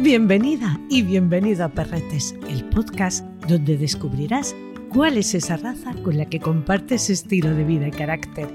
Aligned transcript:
Bienvenida 0.00 0.78
y 0.88 1.02
bienvenido 1.02 1.64
a 1.64 1.70
Perretes, 1.70 2.36
el 2.48 2.64
podcast 2.66 3.24
donde 3.48 3.76
descubrirás 3.76 4.54
cuál 4.90 5.18
es 5.18 5.34
esa 5.34 5.56
raza 5.56 5.92
con 6.04 6.16
la 6.16 6.26
que 6.26 6.38
compartes 6.38 7.10
estilo 7.10 7.52
de 7.52 7.64
vida 7.64 7.88
y 7.88 7.90
carácter. 7.90 8.48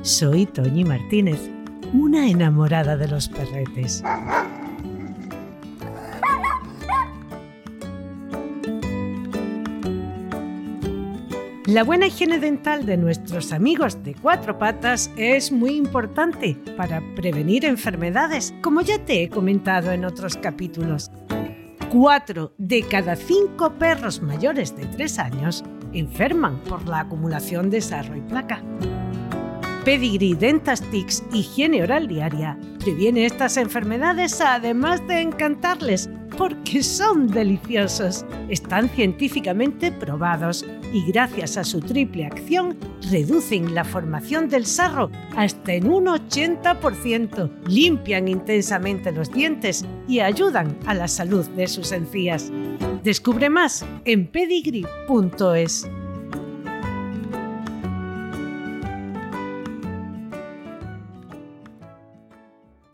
Soy 0.00 0.46
Toñi 0.46 0.84
Martínez, 0.84 1.50
una 1.92 2.30
enamorada 2.30 2.96
de 2.96 3.06
los 3.06 3.28
perretes. 3.28 4.02
La 11.68 11.84
buena 11.84 12.06
higiene 12.06 12.38
dental 12.38 12.86
de 12.86 12.96
nuestros 12.96 13.52
amigos 13.52 14.02
de 14.02 14.14
cuatro 14.14 14.58
patas 14.58 15.10
es 15.18 15.52
muy 15.52 15.72
importante 15.76 16.56
para 16.78 17.02
prevenir 17.14 17.66
enfermedades, 17.66 18.54
como 18.62 18.80
ya 18.80 19.04
te 19.04 19.22
he 19.22 19.28
comentado 19.28 19.92
en 19.92 20.06
otros 20.06 20.38
capítulos. 20.38 21.10
Cuatro 21.92 22.54
de 22.56 22.84
cada 22.84 23.16
cinco 23.16 23.74
perros 23.74 24.22
mayores 24.22 24.74
de 24.78 24.86
tres 24.86 25.18
años 25.18 25.62
enferman 25.92 26.58
por 26.60 26.88
la 26.88 27.00
acumulación 27.00 27.68
de 27.68 27.82
sarro 27.82 28.16
y 28.16 28.22
placa. 28.22 28.62
Pedigree 29.84 30.36
Dentastix 30.36 31.22
Higiene 31.34 31.82
Oral 31.82 32.08
Diaria 32.08 32.58
previene 32.78 33.26
estas 33.26 33.58
enfermedades 33.58 34.40
además 34.40 35.06
de 35.06 35.20
encantarles 35.20 36.08
porque 36.38 36.84
son 36.84 37.26
deliciosos. 37.26 38.24
Están 38.48 38.88
científicamente 38.90 39.90
probados 39.90 40.64
y 40.92 41.04
gracias 41.10 41.56
a 41.56 41.64
su 41.64 41.80
triple 41.80 42.24
acción 42.24 42.78
reducen 43.10 43.74
la 43.74 43.84
formación 43.84 44.48
del 44.48 44.64
sarro 44.64 45.10
hasta 45.36 45.74
en 45.74 45.90
un 45.90 46.06
80%, 46.06 47.66
limpian 47.66 48.28
intensamente 48.28 49.10
los 49.10 49.32
dientes 49.32 49.84
y 50.06 50.20
ayudan 50.20 50.78
a 50.86 50.94
la 50.94 51.08
salud 51.08 51.46
de 51.50 51.66
sus 51.66 51.90
encías. 51.90 52.52
Descubre 53.02 53.50
más 53.50 53.84
en 54.04 54.28
pedigree.es. 54.28 55.88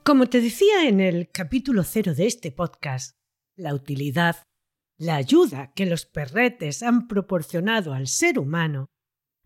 Como 0.02 0.26
te 0.28 0.40
decía 0.40 0.86
en 0.86 1.00
el 1.00 1.30
capítulo 1.30 1.82
cero 1.82 2.14
de 2.14 2.26
este 2.26 2.52
podcast, 2.52 3.16
la 3.56 3.74
utilidad, 3.74 4.36
la 4.98 5.16
ayuda 5.16 5.72
que 5.74 5.86
los 5.86 6.06
perretes 6.06 6.82
han 6.82 7.08
proporcionado 7.08 7.92
al 7.92 8.06
ser 8.06 8.38
humano 8.38 8.86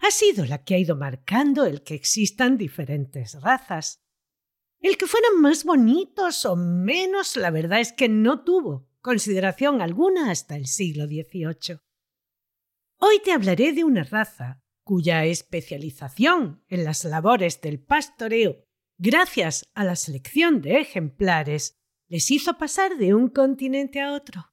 ha 0.00 0.10
sido 0.10 0.44
la 0.44 0.64
que 0.64 0.74
ha 0.74 0.78
ido 0.78 0.96
marcando 0.96 1.64
el 1.64 1.82
que 1.82 1.94
existan 1.94 2.56
diferentes 2.56 3.40
razas. 3.40 4.00
El 4.80 4.96
que 4.96 5.06
fueran 5.06 5.40
más 5.40 5.64
bonitos 5.64 6.44
o 6.44 6.54
menos, 6.54 7.36
la 7.36 7.50
verdad 7.50 7.80
es 7.80 7.92
que 7.92 8.08
no 8.08 8.44
tuvo 8.44 8.88
consideración 9.00 9.80
alguna 9.80 10.30
hasta 10.30 10.56
el 10.56 10.66
siglo 10.66 11.06
XVIII. 11.06 11.80
Hoy 13.00 13.20
te 13.24 13.32
hablaré 13.32 13.72
de 13.72 13.84
una 13.84 14.04
raza 14.04 14.62
cuya 14.84 15.24
especialización 15.24 16.64
en 16.68 16.84
las 16.84 17.04
labores 17.04 17.60
del 17.60 17.80
pastoreo, 17.80 18.64
gracias 18.98 19.70
a 19.74 19.84
la 19.84 19.96
selección 19.96 20.62
de 20.62 20.80
ejemplares, 20.80 21.77
les 22.08 22.30
hizo 22.30 22.56
pasar 22.56 22.96
de 22.96 23.14
un 23.14 23.28
continente 23.28 24.00
a 24.00 24.14
otro. 24.14 24.50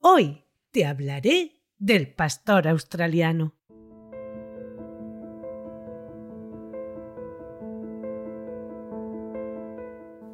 Hoy 0.00 0.44
te 0.70 0.86
hablaré 0.86 1.62
del 1.78 2.12
pastor 2.14 2.66
australiano. 2.66 3.54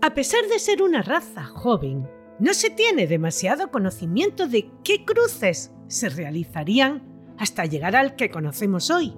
A 0.01 0.15
pesar 0.15 0.47
de 0.49 0.59
ser 0.59 0.83
una 0.83 1.03
raza 1.03 1.45
joven, 1.45 2.09
no 2.39 2.55
se 2.55 2.71
tiene 2.71 3.07
demasiado 3.07 3.71
conocimiento 3.71 4.47
de 4.47 4.71
qué 4.85 5.05
cruces 5.05 5.73
se 5.87 6.09
realizarían 6.09 7.35
hasta 7.39 7.67
llegar 7.67 7.97
al 7.97 8.17
que 8.17 8.31
conocemos 8.31 8.91
hoy. 8.91 9.15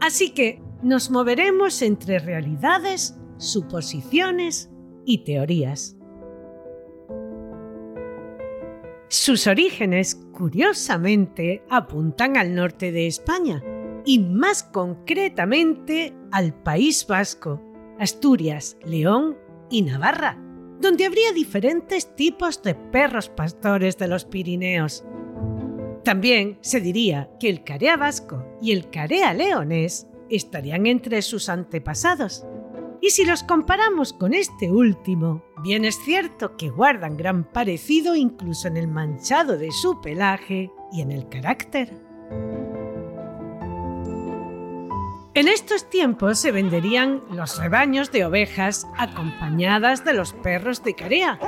Así 0.00 0.30
que 0.30 0.62
nos 0.82 1.10
moveremos 1.10 1.82
entre 1.82 2.18
realidades, 2.18 3.18
suposiciones 3.36 4.70
y 5.04 5.24
teorías. 5.24 5.97
Sus 9.08 9.46
orígenes, 9.46 10.16
curiosamente, 10.32 11.62
apuntan 11.70 12.36
al 12.36 12.54
norte 12.54 12.92
de 12.92 13.06
España 13.06 13.64
y 14.04 14.18
más 14.18 14.62
concretamente 14.62 16.14
al 16.30 16.52
País 16.52 17.06
Vasco, 17.06 17.62
Asturias, 17.98 18.76
León 18.84 19.38
y 19.70 19.80
Navarra, 19.80 20.38
donde 20.80 21.06
habría 21.06 21.32
diferentes 21.32 22.14
tipos 22.16 22.62
de 22.62 22.74
perros 22.74 23.30
pastores 23.30 23.96
de 23.96 24.08
los 24.08 24.26
Pirineos. 24.26 25.04
También 26.04 26.58
se 26.60 26.80
diría 26.80 27.30
que 27.40 27.48
el 27.48 27.64
carea 27.64 27.96
vasco 27.96 28.44
y 28.60 28.72
el 28.72 28.90
carea 28.90 29.32
leonés 29.32 30.06
estarían 30.28 30.86
entre 30.86 31.22
sus 31.22 31.48
antepasados. 31.48 32.44
Y 33.00 33.10
si 33.10 33.24
los 33.24 33.42
comparamos 33.42 34.12
con 34.12 34.34
este 34.34 34.70
último, 34.70 35.44
bien 35.62 35.84
es 35.84 35.98
cierto 36.04 36.56
que 36.56 36.70
guardan 36.70 37.16
gran 37.16 37.44
parecido 37.44 38.14
incluso 38.14 38.68
en 38.68 38.76
el 38.76 38.88
manchado 38.88 39.58
de 39.58 39.72
su 39.72 40.00
pelaje 40.00 40.70
y 40.92 41.02
en 41.02 41.12
el 41.12 41.28
carácter. 41.28 41.92
En 45.34 45.46
estos 45.46 45.88
tiempos 45.88 46.40
se 46.40 46.50
venderían 46.50 47.22
los 47.30 47.58
rebaños 47.58 48.10
de 48.10 48.24
ovejas 48.24 48.88
acompañadas 48.96 50.04
de 50.04 50.14
los 50.14 50.32
perros 50.32 50.82
de 50.82 50.94
carea, 50.94 51.38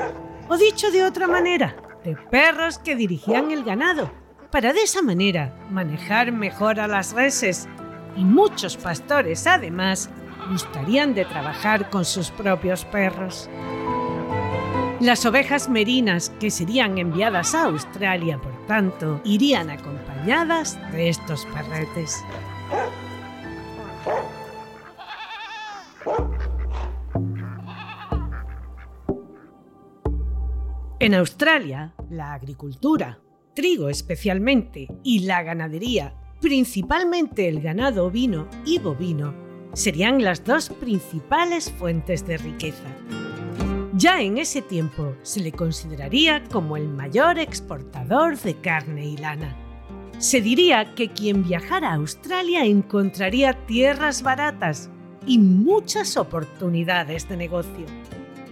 o 0.49 0.57
dicho 0.57 0.93
de 0.93 1.03
otra 1.03 1.27
manera, 1.27 1.75
de 2.05 2.17
perros 2.31 2.79
que 2.79 2.95
dirigían 2.95 3.51
el 3.51 3.65
ganado, 3.65 4.13
para 4.53 4.73
de 4.73 4.83
esa 4.83 5.03
manera 5.03 5.57
manejar 5.71 6.31
mejor 6.31 6.79
a 6.79 6.87
las 6.87 7.15
reses, 7.15 7.69
y 8.17 8.25
muchos 8.25 8.77
pastores 8.77 9.47
además 9.49 10.09
gustarían 10.51 11.15
de 11.15 11.25
trabajar 11.25 11.91
con 11.91 12.05
sus 12.05 12.31
propios 12.31 12.85
perros. 12.85 13.51
Las 15.01 15.25
ovejas 15.25 15.71
merinas 15.71 16.29
que 16.29 16.51
serían 16.51 16.99
enviadas 16.99 17.55
a 17.55 17.65
Australia, 17.65 18.39
por 18.39 18.67
tanto, 18.67 19.23
irían 19.25 19.71
acompañadas 19.71 20.79
de 20.93 21.09
estos 21.09 21.47
perretes. 21.47 22.23
En 30.99 31.15
Australia, 31.15 31.95
la 32.11 32.35
agricultura, 32.35 33.21
trigo 33.55 33.89
especialmente, 33.89 34.87
y 35.03 35.21
la 35.21 35.43
ganadería, 35.43 36.15
principalmente 36.43 37.49
el 37.49 37.63
ganado 37.63 38.05
ovino 38.05 38.49
y 38.67 38.79
bovino, 38.79 39.33
serían 39.73 40.23
las 40.23 40.45
dos 40.45 40.69
principales 40.69 41.73
fuentes 41.73 42.27
de 42.27 42.37
riqueza. 42.37 42.85
Ya 44.01 44.23
en 44.23 44.39
ese 44.39 44.63
tiempo 44.63 45.15
se 45.21 45.41
le 45.41 45.53
consideraría 45.53 46.43
como 46.45 46.79
el 46.79 46.89
mayor 46.89 47.39
exportador 47.39 48.39
de 48.39 48.55
carne 48.55 49.05
y 49.05 49.19
lana. 49.19 49.55
Se 50.17 50.41
diría 50.41 50.95
que 50.95 51.11
quien 51.11 51.45
viajara 51.45 51.91
a 51.91 51.97
Australia 51.97 52.65
encontraría 52.65 53.67
tierras 53.67 54.23
baratas 54.23 54.89
y 55.27 55.37
muchas 55.37 56.17
oportunidades 56.17 57.29
de 57.29 57.37
negocio. 57.37 57.85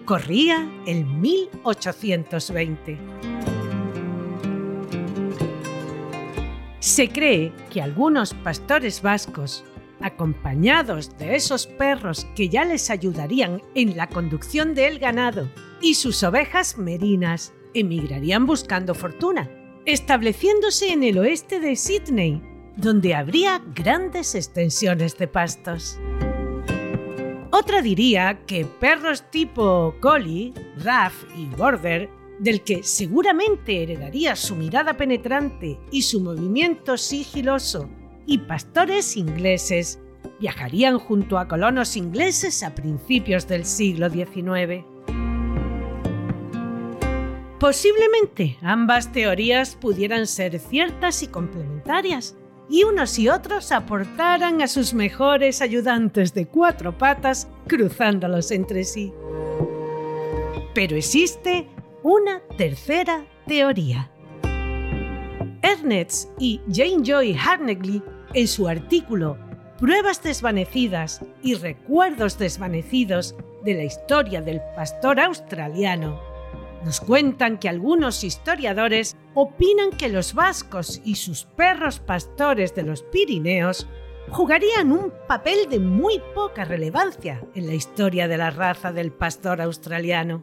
Corría 0.04 0.70
el 0.84 1.06
1820. 1.06 2.98
Se 6.80 7.08
cree 7.08 7.54
que 7.70 7.80
algunos 7.80 8.34
pastores 8.34 9.00
vascos 9.00 9.64
acompañados 10.00 11.16
de 11.18 11.36
esos 11.36 11.66
perros 11.66 12.26
que 12.36 12.48
ya 12.48 12.64
les 12.64 12.90
ayudarían 12.90 13.62
en 13.74 13.96
la 13.96 14.08
conducción 14.08 14.74
del 14.74 14.98
ganado, 14.98 15.48
y 15.80 15.94
sus 15.94 16.22
ovejas 16.22 16.78
merinas 16.78 17.52
emigrarían 17.74 18.46
buscando 18.46 18.94
fortuna, 18.94 19.50
estableciéndose 19.84 20.92
en 20.92 21.04
el 21.04 21.18
oeste 21.18 21.60
de 21.60 21.76
Sydney, 21.76 22.42
donde 22.76 23.14
habría 23.14 23.62
grandes 23.74 24.34
extensiones 24.34 25.16
de 25.18 25.28
pastos. 25.28 25.98
Otra 27.50 27.82
diría 27.82 28.44
que 28.46 28.64
perros 28.64 29.24
tipo 29.30 29.94
Collie, 30.00 30.52
Raff 30.76 31.24
y 31.36 31.46
Border, 31.46 32.08
del 32.38 32.62
que 32.62 32.84
seguramente 32.84 33.82
heredaría 33.82 34.36
su 34.36 34.54
mirada 34.54 34.96
penetrante 34.96 35.78
y 35.90 36.02
su 36.02 36.20
movimiento 36.20 36.96
sigiloso 36.96 37.88
y 38.28 38.36
pastores 38.38 39.16
ingleses 39.16 39.98
viajarían 40.38 40.98
junto 40.98 41.38
a 41.38 41.48
colonos 41.48 41.96
ingleses 41.96 42.62
a 42.62 42.74
principios 42.74 43.48
del 43.48 43.64
siglo 43.64 44.10
XIX. 44.10 44.84
Posiblemente 47.58 48.58
ambas 48.60 49.10
teorías 49.10 49.74
pudieran 49.74 50.26
ser 50.26 50.60
ciertas 50.60 51.22
y 51.22 51.28
complementarias, 51.28 52.36
y 52.70 52.84
unos 52.84 53.18
y 53.18 53.30
otros 53.30 53.72
aportaran 53.72 54.60
a 54.60 54.68
sus 54.68 54.92
mejores 54.92 55.62
ayudantes 55.62 56.34
de 56.34 56.46
cuatro 56.46 56.96
patas 56.98 57.48
cruzándolos 57.66 58.50
entre 58.50 58.84
sí. 58.84 59.10
Pero 60.74 60.96
existe 60.96 61.66
una 62.02 62.40
tercera 62.58 63.24
teoría. 63.46 64.10
Ernest 65.62 66.30
y 66.38 66.60
Jane 66.70 67.02
Joy 67.02 67.34
Harnegly, 67.34 68.02
en 68.34 68.48
su 68.48 68.68
artículo 68.68 69.38
Pruebas 69.78 70.22
desvanecidas 70.22 71.20
y 71.40 71.54
recuerdos 71.54 72.36
desvanecidos 72.36 73.36
de 73.64 73.74
la 73.74 73.84
historia 73.84 74.42
del 74.42 74.60
pastor 74.74 75.20
australiano, 75.20 76.20
nos 76.84 77.00
cuentan 77.00 77.58
que 77.58 77.68
algunos 77.68 78.22
historiadores 78.24 79.16
opinan 79.34 79.90
que 79.90 80.08
los 80.08 80.34
vascos 80.34 81.00
y 81.04 81.16
sus 81.16 81.44
perros 81.44 81.98
pastores 81.98 82.74
de 82.74 82.82
los 82.82 83.02
Pirineos 83.02 83.86
jugarían 84.30 84.92
un 84.92 85.12
papel 85.26 85.68
de 85.68 85.80
muy 85.80 86.20
poca 86.34 86.64
relevancia 86.64 87.42
en 87.54 87.66
la 87.66 87.74
historia 87.74 88.28
de 88.28 88.36
la 88.36 88.50
raza 88.50 88.92
del 88.92 89.10
pastor 89.10 89.60
australiano. 89.60 90.42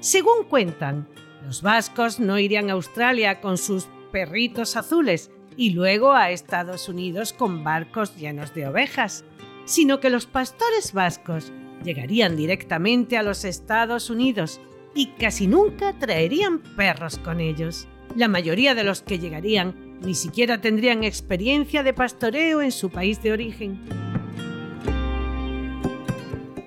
Según 0.00 0.44
cuentan, 0.48 1.08
los 1.44 1.62
vascos 1.62 2.18
no 2.20 2.38
irían 2.38 2.70
a 2.70 2.74
Australia 2.74 3.40
con 3.40 3.58
sus 3.58 3.88
perritos 4.12 4.76
azules 4.76 5.30
y 5.56 5.70
luego 5.70 6.12
a 6.12 6.30
Estados 6.30 6.88
Unidos 6.88 7.32
con 7.32 7.64
barcos 7.64 8.16
llenos 8.16 8.54
de 8.54 8.66
ovejas, 8.66 9.24
sino 9.64 10.00
que 10.00 10.10
los 10.10 10.26
pastores 10.26 10.92
vascos 10.92 11.52
llegarían 11.82 12.36
directamente 12.36 13.16
a 13.16 13.22
los 13.22 13.44
Estados 13.44 14.10
Unidos 14.10 14.60
y 14.94 15.08
casi 15.18 15.46
nunca 15.46 15.92
traerían 15.98 16.60
perros 16.76 17.18
con 17.18 17.40
ellos. 17.40 17.86
La 18.14 18.28
mayoría 18.28 18.74
de 18.74 18.84
los 18.84 19.02
que 19.02 19.18
llegarían 19.18 19.98
ni 20.00 20.14
siquiera 20.14 20.60
tendrían 20.60 21.04
experiencia 21.04 21.82
de 21.82 21.92
pastoreo 21.92 22.62
en 22.62 22.72
su 22.72 22.90
país 22.90 23.22
de 23.22 23.32
origen. 23.32 23.80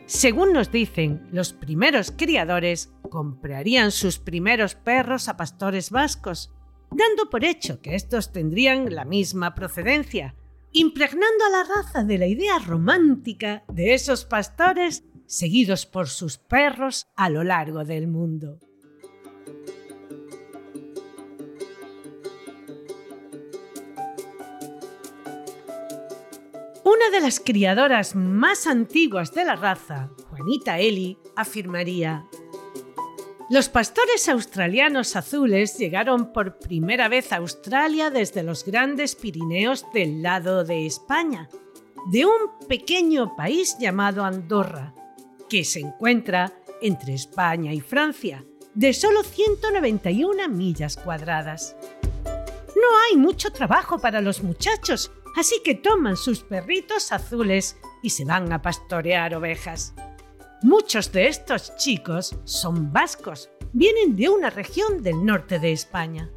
Según 0.06 0.54
nos 0.54 0.72
dicen, 0.72 1.28
los 1.32 1.54
primeros 1.54 2.12
criadores 2.12 2.92
comprarían 3.10 3.92
sus 3.92 4.20
primeros 4.20 4.76
perros 4.76 5.28
a 5.28 5.38
pastores 5.38 5.92
vascos, 5.92 6.52
dando 6.92 7.30
por 7.30 7.46
hecho 7.46 7.82
que 7.82 7.96
estos 7.96 8.32
tendrían 8.32 8.94
la 8.94 9.06
misma 9.06 9.56
procedencia, 9.56 10.36
impregnando 10.72 11.46
a 11.46 11.50
la 11.50 11.64
raza 11.64 12.04
de 12.04 12.18
la 12.18 12.28
idea 12.28 12.60
romántica 12.60 13.64
de 13.68 13.94
esos 13.94 14.26
pastores 14.26 15.04
seguidos 15.26 15.86
por 15.86 16.08
sus 16.08 16.38
perros 16.38 17.08
a 17.16 17.30
lo 17.30 17.44
largo 17.44 17.86
del 17.86 18.08
mundo. 18.08 18.60
Una 26.84 27.12
de 27.12 27.22
las 27.22 27.40
criadoras 27.40 28.16
más 28.16 28.66
antiguas 28.66 29.32
de 29.34 29.46
la 29.46 29.56
raza, 29.56 30.10
Juanita 30.30 30.80
Eli, 30.80 31.20
afirmaría, 31.36 32.28
Los 33.50 33.68
pastores 33.68 34.30
australianos 34.30 35.16
azules 35.16 35.76
llegaron 35.80 36.32
por 36.32 36.60
primera 36.60 37.10
vez 37.10 37.34
a 37.34 37.38
Australia 37.38 38.12
desde 38.12 38.44
los 38.44 38.64
grandes 38.64 39.16
Pirineos 39.16 39.88
del 39.92 40.22
lado 40.22 40.64
de 40.64 40.86
España, 40.86 41.50
de 42.12 42.26
un 42.26 42.68
pequeño 42.68 43.36
país 43.36 43.76
llamado 43.80 44.24
Andorra, 44.24 44.94
que 45.50 45.64
se 45.64 45.80
encuentra 45.80 46.54
entre 46.80 47.16
España 47.16 47.74
y 47.74 47.82
Francia, 47.82 48.46
de 48.76 48.94
solo 48.94 49.24
191 49.24 50.48
millas 50.48 50.96
cuadradas. 50.96 51.76
No 52.76 53.00
hay 53.08 53.18
mucho 53.18 53.52
trabajo 53.52 53.98
para 53.98 54.22
los 54.22 54.44
muchachos, 54.44 55.12
así 55.36 55.56
que 55.66 55.74
toman 55.74 56.18
sus 56.18 56.42
perritos 56.42 57.12
azules 57.12 57.78
y 58.04 58.12
se 58.12 58.26
van 58.26 58.54
a 58.54 58.62
pastorear 58.62 59.34
ovejas. 59.34 59.96
Muchos 60.62 61.14
de 61.14 61.30
estos 61.30 61.78
chicos 61.78 62.36
son 62.44 62.92
vascos, 62.92 63.50
vienen 63.72 64.18
de 64.18 64.28
una 64.28 64.50
región 64.50 65.02
del 65.02 65.26
norte 65.26 65.58
de 65.58 65.72
España. 65.72 66.30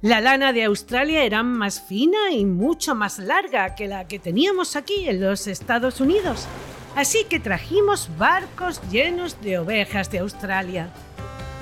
La 0.00 0.20
lana 0.20 0.52
de 0.52 0.62
Australia 0.62 1.24
era 1.24 1.42
más 1.42 1.80
fina 1.80 2.30
y 2.30 2.44
mucho 2.44 2.94
más 2.94 3.18
larga 3.18 3.74
que 3.74 3.88
la 3.88 4.06
que 4.06 4.20
teníamos 4.20 4.76
aquí 4.76 5.08
en 5.08 5.20
los 5.20 5.48
Estados 5.48 6.00
Unidos. 6.00 6.46
Así 6.94 7.24
que 7.24 7.40
trajimos 7.40 8.10
barcos 8.16 8.80
llenos 8.88 9.40
de 9.40 9.58
ovejas 9.58 10.08
de 10.12 10.20
Australia. 10.20 10.90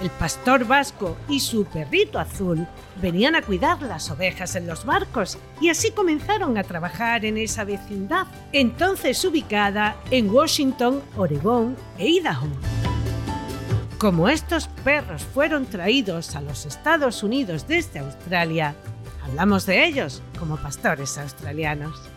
El 0.02 0.11
pastor 0.11 0.67
vasco 0.67 1.17
y 1.29 1.41
su 1.41 1.64
perrito 1.64 2.19
azul 2.19 2.67
venían 3.00 3.37
a 3.37 3.43
cuidar 3.43 3.81
las 3.82 4.11
ovejas 4.11 4.55
en 4.56 4.67
los 4.67 4.85
barcos 4.85 5.38
y 5.61 5.69
así 5.69 5.93
comenzaron 5.93 6.58
a 6.58 6.64
trabajar 6.64 7.25
en 7.25 7.38
esa 7.38 7.64
vecindad, 7.64 8.26
entonces 8.52 9.25
ubicada 9.25 9.96
en 10.11 10.31
Washington, 10.31 11.02
Oregón 11.17 11.76
e 11.99 12.08
Idaho. 12.08 12.49
Como 13.99 14.29
estos 14.29 14.67
perros 14.82 15.23
fueron 15.23 15.64
traídos 15.64 16.35
a 16.37 16.43
los 16.43 16.67
Estados 16.67 17.23
Unidos 17.23 17.67
desde 17.67 18.00
Australia, 18.00 18.75
hablamos 19.25 19.64
de 19.64 19.87
ellos 19.87 20.23
como 20.38 20.56
pastores 20.56 21.17
australianos. 21.17 22.13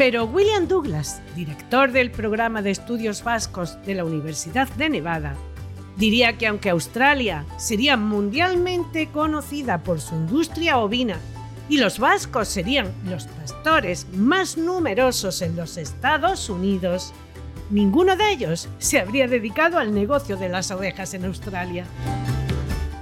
Pero 0.00 0.24
William 0.24 0.66
Douglas, 0.66 1.20
director 1.36 1.92
del 1.92 2.10
programa 2.10 2.62
de 2.62 2.70
estudios 2.70 3.22
vascos 3.22 3.76
de 3.84 3.94
la 3.94 4.02
Universidad 4.06 4.66
de 4.66 4.88
Nevada, 4.88 5.36
diría 5.98 6.38
que 6.38 6.46
aunque 6.46 6.70
Australia 6.70 7.44
sería 7.58 7.98
mundialmente 7.98 9.10
conocida 9.10 9.82
por 9.82 10.00
su 10.00 10.14
industria 10.14 10.78
ovina 10.78 11.18
y 11.68 11.76
los 11.76 11.98
vascos 11.98 12.48
serían 12.48 12.90
los 13.04 13.26
pastores 13.26 14.06
más 14.14 14.56
numerosos 14.56 15.42
en 15.42 15.54
los 15.54 15.76
Estados 15.76 16.48
Unidos, 16.48 17.12
ninguno 17.68 18.16
de 18.16 18.30
ellos 18.30 18.70
se 18.78 19.00
habría 19.00 19.28
dedicado 19.28 19.78
al 19.78 19.92
negocio 19.92 20.38
de 20.38 20.48
las 20.48 20.70
ovejas 20.70 21.12
en 21.12 21.26
Australia. 21.26 21.84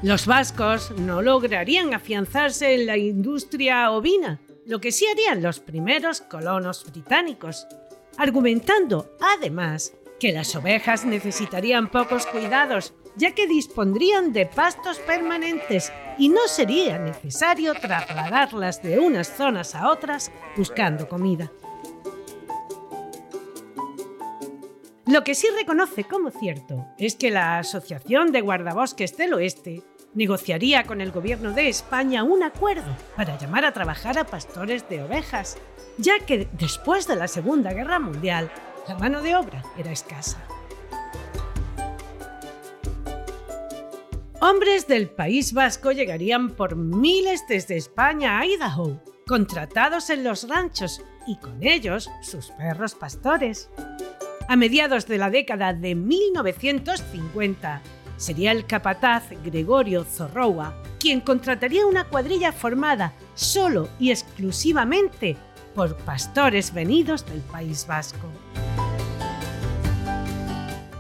Los 0.03 0.27
vascos 0.27 0.91
no 0.99 1.23
lograrían 1.23 1.95
afianzarse 1.95 2.75
en 2.75 2.87
la 2.87 2.97
industria 2.97 3.89
ovina, 3.93 4.41
lo 4.69 4.83
que 4.83 4.93
sí 4.93 5.07
harían 5.07 5.43
los 5.43 5.61
primeros 5.61 6.21
colonos 6.21 6.85
británicos, 6.85 7.67
argumentando 8.19 9.17
además 9.19 9.95
que 10.21 10.31
las 10.31 10.55
ovejas 10.55 11.07
necesitarían 11.07 11.91
pocos 11.91 12.27
cuidados, 12.27 12.93
ya 13.17 13.35
que 13.35 13.47
dispondrían 13.47 14.35
de 14.35 14.45
pastos 14.45 14.99
permanentes 14.99 15.91
y 16.19 16.29
no 16.29 16.47
sería 16.49 16.99
necesario 16.99 17.73
trasladarlas 17.75 18.83
de 18.83 18.99
unas 18.99 19.35
zonas 19.35 19.75
a 19.75 19.91
otras 19.91 20.31
buscando 20.55 21.09
comida. 21.09 21.51
Lo 25.07 25.25
que 25.25 25.35
sí 25.35 25.47
reconoce 25.59 26.05
como 26.05 26.31
cierto 26.31 26.85
es 26.99 27.15
que 27.15 27.31
la 27.31 27.59
Asociación 27.59 28.33
de 28.33 28.43
Guardabosques 28.43 29.17
del 29.17 29.33
Oeste 29.33 29.83
negociaría 30.15 30.85
con 30.85 31.01
el 31.01 31.13
gobierno 31.13 31.53
de 31.53 31.69
España 31.69 32.25
un 32.25 32.43
acuerdo 32.43 32.97
para 33.17 33.39
llamar 33.39 33.65
a 33.65 33.73
trabajar 33.73 34.19
a 34.19 34.25
pastores 34.25 34.89
de 34.89 35.03
ovejas, 35.03 35.57
ya 35.99 36.19
que 36.21 36.49
después 36.53 37.07
de 37.07 37.17
la 37.17 37.29
Segunda 37.29 37.73
Guerra 37.73 37.99
Mundial 37.99 38.51
la 38.89 38.97
mano 38.97 39.23
de 39.23 39.37
obra 39.37 39.63
era 39.77 39.93
escasa. 39.93 40.39
Hombres 44.41 44.87
del 44.87 45.11
País 45.11 45.53
Vasco 45.53 45.91
llegarían 45.91 46.51
por 46.51 46.77
miles 46.77 47.43
desde 47.49 47.77
España 47.77 48.39
a 48.39 48.47
Idaho, 48.47 49.03
contratados 49.27 50.11
en 50.11 50.23
los 50.23 50.49
ranchos 50.49 51.03
y 51.27 51.37
con 51.39 51.63
ellos 51.63 52.09
sus 52.23 52.51
perros 52.53 52.95
pastores. 52.95 53.69
A 54.49 54.55
mediados 54.55 55.07
de 55.09 55.19
la 55.19 55.31
década 55.31 55.75
de 55.75 55.97
1950, 55.97 57.83
sería 58.19 58.53
el 58.53 58.67
capataz 58.67 59.31
Gregorio 59.43 60.05
Zorroa 60.05 60.75
quien 60.99 61.21
contrataría 61.21 61.87
una 61.87 62.05
cuadrilla 62.05 62.53
formada 62.53 63.15
solo 63.35 63.89
y 63.99 64.11
exclusivamente 64.11 65.37
por 65.75 65.97
pastores 65.97 66.75
venidos 66.75 67.25
del 67.25 67.41
País 67.41 67.87
Vasco. 67.87 68.29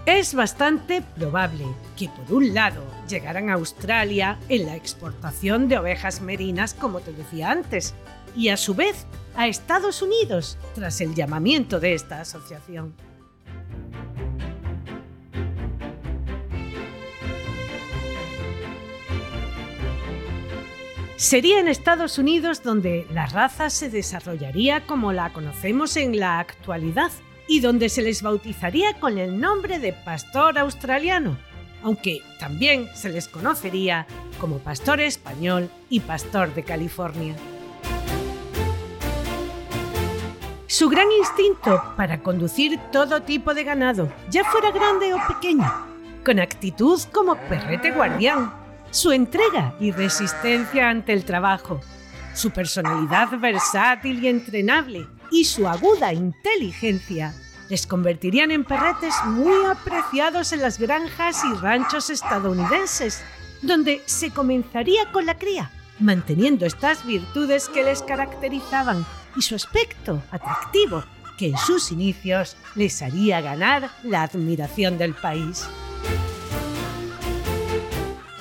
Es 0.06 0.34
bastante 0.34 1.02
probable 1.02 1.66
que 1.96 2.08
por 2.08 2.32
un 2.32 2.54
lado 2.54 2.82
llegaran 3.08 3.50
a 3.50 3.54
Australia 3.54 4.38
en 4.48 4.64
la 4.64 4.76
exportación 4.76 5.68
de 5.68 5.78
ovejas 5.78 6.22
merinas, 6.22 6.72
como 6.72 7.00
te 7.00 7.12
decía 7.12 7.50
antes, 7.50 7.94
y 8.34 8.48
a 8.48 8.56
su 8.56 8.74
vez 8.74 9.06
a 9.36 9.48
Estados 9.48 10.00
Unidos 10.00 10.56
tras 10.74 11.00
el 11.00 11.14
llamamiento 11.14 11.78
de 11.78 11.94
esta 11.94 12.20
asociación. 12.20 12.94
Sería 21.18 21.58
en 21.58 21.66
Estados 21.66 22.16
Unidos 22.16 22.62
donde 22.62 23.04
la 23.12 23.26
raza 23.26 23.70
se 23.70 23.90
desarrollaría 23.90 24.86
como 24.86 25.12
la 25.12 25.32
conocemos 25.32 25.96
en 25.96 26.16
la 26.16 26.38
actualidad 26.38 27.10
y 27.48 27.58
donde 27.58 27.88
se 27.88 28.02
les 28.02 28.22
bautizaría 28.22 29.00
con 29.00 29.18
el 29.18 29.40
nombre 29.40 29.80
de 29.80 29.92
pastor 29.92 30.56
australiano, 30.60 31.36
aunque 31.82 32.22
también 32.38 32.88
se 32.94 33.08
les 33.08 33.26
conocería 33.26 34.06
como 34.38 34.58
pastor 34.58 35.00
español 35.00 35.68
y 35.90 35.98
pastor 35.98 36.54
de 36.54 36.62
California. 36.62 37.34
Su 40.68 40.88
gran 40.88 41.10
instinto 41.10 41.82
para 41.96 42.22
conducir 42.22 42.78
todo 42.92 43.22
tipo 43.22 43.54
de 43.54 43.64
ganado, 43.64 44.08
ya 44.30 44.44
fuera 44.44 44.70
grande 44.70 45.12
o 45.14 45.18
pequeño, 45.26 45.68
con 46.24 46.38
actitud 46.38 47.02
como 47.12 47.34
perrete 47.48 47.90
guardián, 47.90 48.52
su 48.90 49.12
entrega 49.12 49.74
y 49.80 49.90
resistencia 49.92 50.88
ante 50.88 51.12
el 51.12 51.24
trabajo, 51.24 51.80
su 52.34 52.50
personalidad 52.50 53.38
versátil 53.38 54.24
y 54.24 54.28
entrenable 54.28 55.06
y 55.30 55.44
su 55.44 55.68
aguda 55.68 56.12
inteligencia 56.12 57.34
les 57.68 57.86
convertirían 57.86 58.50
en 58.50 58.64
perretes 58.64 59.14
muy 59.26 59.66
apreciados 59.66 60.52
en 60.52 60.62
las 60.62 60.78
granjas 60.78 61.42
y 61.44 61.54
ranchos 61.56 62.10
estadounidenses, 62.10 63.22
donde 63.62 64.02
se 64.06 64.30
comenzaría 64.30 65.12
con 65.12 65.26
la 65.26 65.36
cría, 65.36 65.70
manteniendo 65.98 66.64
estas 66.64 67.04
virtudes 67.04 67.68
que 67.68 67.84
les 67.84 68.02
caracterizaban 68.02 69.04
y 69.36 69.42
su 69.42 69.54
aspecto 69.54 70.22
atractivo, 70.30 71.04
que 71.36 71.48
en 71.48 71.58
sus 71.58 71.92
inicios 71.92 72.56
les 72.74 73.02
haría 73.02 73.40
ganar 73.40 73.90
la 74.02 74.22
admiración 74.22 74.96
del 74.96 75.14
país. 75.14 75.68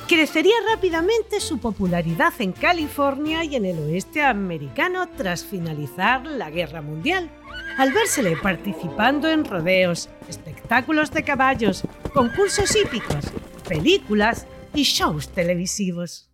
Crecería 0.07 0.55
rápidamente 0.69 1.41
su 1.41 1.59
popularidad 1.59 2.33
en 2.39 2.53
California 2.53 3.43
y 3.43 3.57
en 3.57 3.65
el 3.65 3.77
oeste 3.77 4.23
americano 4.23 5.09
tras 5.09 5.43
finalizar 5.43 6.25
la 6.25 6.49
Guerra 6.49 6.81
Mundial, 6.81 7.29
al 7.77 7.91
vérsele 7.91 8.37
participando 8.37 9.29
en 9.29 9.43
rodeos, 9.43 10.07
espectáculos 10.29 11.11
de 11.11 11.23
caballos, 11.23 11.83
concursos 12.13 12.73
hípicos, 12.73 13.25
películas 13.67 14.47
y 14.73 14.83
shows 14.83 15.27
televisivos. 15.27 16.29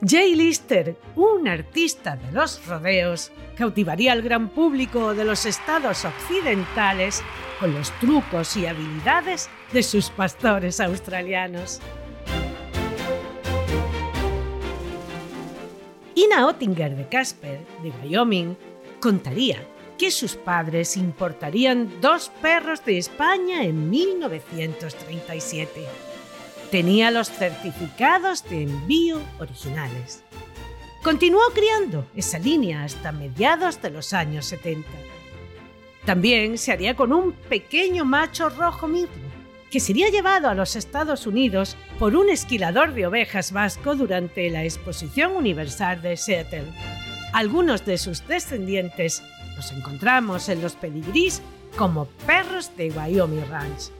Jay 0.00 0.34
Lister, 0.34 0.96
un 1.14 1.46
artista 1.46 2.16
de 2.16 2.32
los 2.32 2.64
rodeos, 2.66 3.32
cautivaría 3.54 4.12
al 4.12 4.22
gran 4.22 4.48
público 4.48 5.14
de 5.14 5.26
los 5.26 5.44
estados 5.44 6.06
occidentales 6.06 7.22
con 7.60 7.74
los 7.74 7.90
trucos 7.98 8.56
y 8.56 8.64
habilidades 8.64 9.50
de 9.72 9.82
sus 9.82 10.10
pastores 10.10 10.80
australianos. 10.80 11.80
Ina 16.14 16.46
Ottinger 16.46 16.96
de 16.96 17.08
Casper, 17.08 17.60
de 17.82 17.90
Wyoming, 18.02 18.56
contaría 19.00 19.62
que 19.98 20.10
sus 20.10 20.34
padres 20.36 20.96
importarían 20.96 22.00
dos 22.00 22.30
perros 22.42 22.84
de 22.84 22.98
España 22.98 23.62
en 23.64 23.90
1937 23.90 25.86
tenía 26.70 27.10
los 27.10 27.30
certificados 27.30 28.44
de 28.48 28.62
envío 28.62 29.20
originales. 29.38 30.22
Continuó 31.02 31.42
criando 31.54 32.06
esa 32.14 32.38
línea 32.38 32.84
hasta 32.84 33.12
mediados 33.12 33.80
de 33.80 33.90
los 33.90 34.12
años 34.12 34.46
70. 34.46 34.88
También 36.04 36.58
se 36.58 36.72
haría 36.72 36.94
con 36.96 37.12
un 37.12 37.32
pequeño 37.32 38.04
macho 38.04 38.48
rojo 38.48 38.88
mirlo, 38.88 39.25
que 39.70 39.80
sería 39.80 40.10
llevado 40.10 40.48
a 40.48 40.54
los 40.54 40.76
Estados 40.76 41.26
Unidos 41.26 41.76
por 41.98 42.14
un 42.16 42.30
esquilador 42.30 42.94
de 42.94 43.06
ovejas 43.06 43.52
vasco 43.52 43.94
durante 43.96 44.48
la 44.50 44.64
Exposición 44.64 45.32
Universal 45.36 46.02
de 46.02 46.16
Seattle. 46.16 46.66
Algunos 47.32 47.84
de 47.84 47.98
sus 47.98 48.26
descendientes 48.26 49.22
los 49.56 49.72
encontramos 49.72 50.48
en 50.48 50.62
los 50.62 50.74
pedigrís 50.74 51.42
como 51.76 52.06
perros 52.26 52.70
de 52.76 52.90
Wyoming 52.90 53.48
Ranch. 53.50 53.90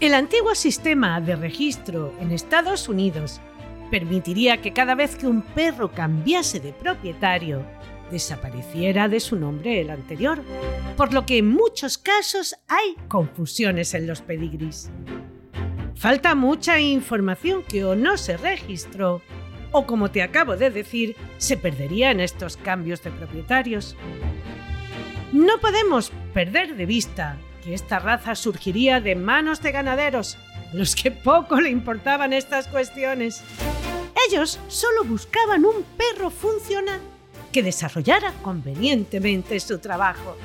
El 0.00 0.14
antiguo 0.14 0.54
sistema 0.54 1.20
de 1.20 1.34
registro 1.34 2.14
en 2.20 2.30
Estados 2.30 2.88
Unidos 2.88 3.40
permitiría 3.90 4.60
que 4.60 4.72
cada 4.72 4.94
vez 4.94 5.16
que 5.16 5.26
un 5.26 5.42
perro 5.42 5.90
cambiase 5.90 6.60
de 6.60 6.72
propietario, 6.72 7.64
desapareciera 8.10 9.08
de 9.08 9.20
su 9.20 9.36
nombre 9.36 9.80
el 9.80 9.90
anterior, 9.90 10.42
por 10.96 11.12
lo 11.12 11.26
que 11.26 11.38
en 11.38 11.48
muchos 11.48 11.98
casos 11.98 12.56
hay 12.68 12.96
confusiones 13.08 13.94
en 13.94 14.06
los 14.06 14.22
pedigris. 14.22 14.90
Falta 15.94 16.34
mucha 16.34 16.78
información 16.78 17.62
que 17.62 17.84
o 17.84 17.94
no 17.94 18.16
se 18.16 18.36
registró 18.36 19.20
o 19.72 19.86
como 19.86 20.10
te 20.10 20.22
acabo 20.22 20.56
de 20.56 20.70
decir, 20.70 21.14
se 21.36 21.56
perdería 21.56 22.10
en 22.10 22.20
estos 22.20 22.56
cambios 22.56 23.02
de 23.02 23.10
propietarios. 23.10 23.96
No 25.32 25.58
podemos 25.60 26.10
perder 26.32 26.74
de 26.76 26.86
vista 26.86 27.36
esta 27.74 27.98
raza 27.98 28.34
surgiría 28.34 29.00
de 29.00 29.14
manos 29.14 29.62
de 29.62 29.72
ganaderos, 29.72 30.38
a 30.72 30.74
los 30.74 30.94
que 30.94 31.10
poco 31.10 31.60
le 31.60 31.70
importaban 31.70 32.32
estas 32.32 32.66
cuestiones. 32.68 33.42
Ellos 34.28 34.58
solo 34.68 35.04
buscaban 35.04 35.64
un 35.64 35.84
perro 35.96 36.30
funcional 36.30 37.00
que 37.52 37.62
desarrollara 37.62 38.32
convenientemente 38.42 39.58
su 39.60 39.78
trabajo. 39.78 40.36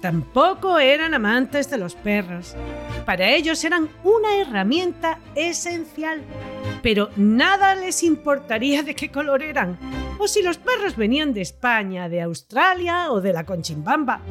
Tampoco 0.00 0.78
eran 0.78 1.12
amantes 1.12 1.68
de 1.68 1.76
los 1.76 1.94
perros. 1.94 2.56
Para 3.04 3.28
ellos 3.28 3.62
eran 3.64 3.90
una 4.02 4.36
herramienta 4.36 5.18
esencial, 5.34 6.22
pero 6.82 7.10
nada 7.16 7.74
les 7.74 8.02
importaría 8.02 8.82
de 8.82 8.94
qué 8.94 9.10
color 9.10 9.42
eran, 9.42 9.78
o 10.18 10.26
si 10.26 10.42
los 10.42 10.56
perros 10.56 10.96
venían 10.96 11.34
de 11.34 11.42
España, 11.42 12.08
de 12.08 12.22
Australia 12.22 13.12
o 13.12 13.20
de 13.20 13.34
la 13.34 13.44
Conchimbamba. 13.44 14.22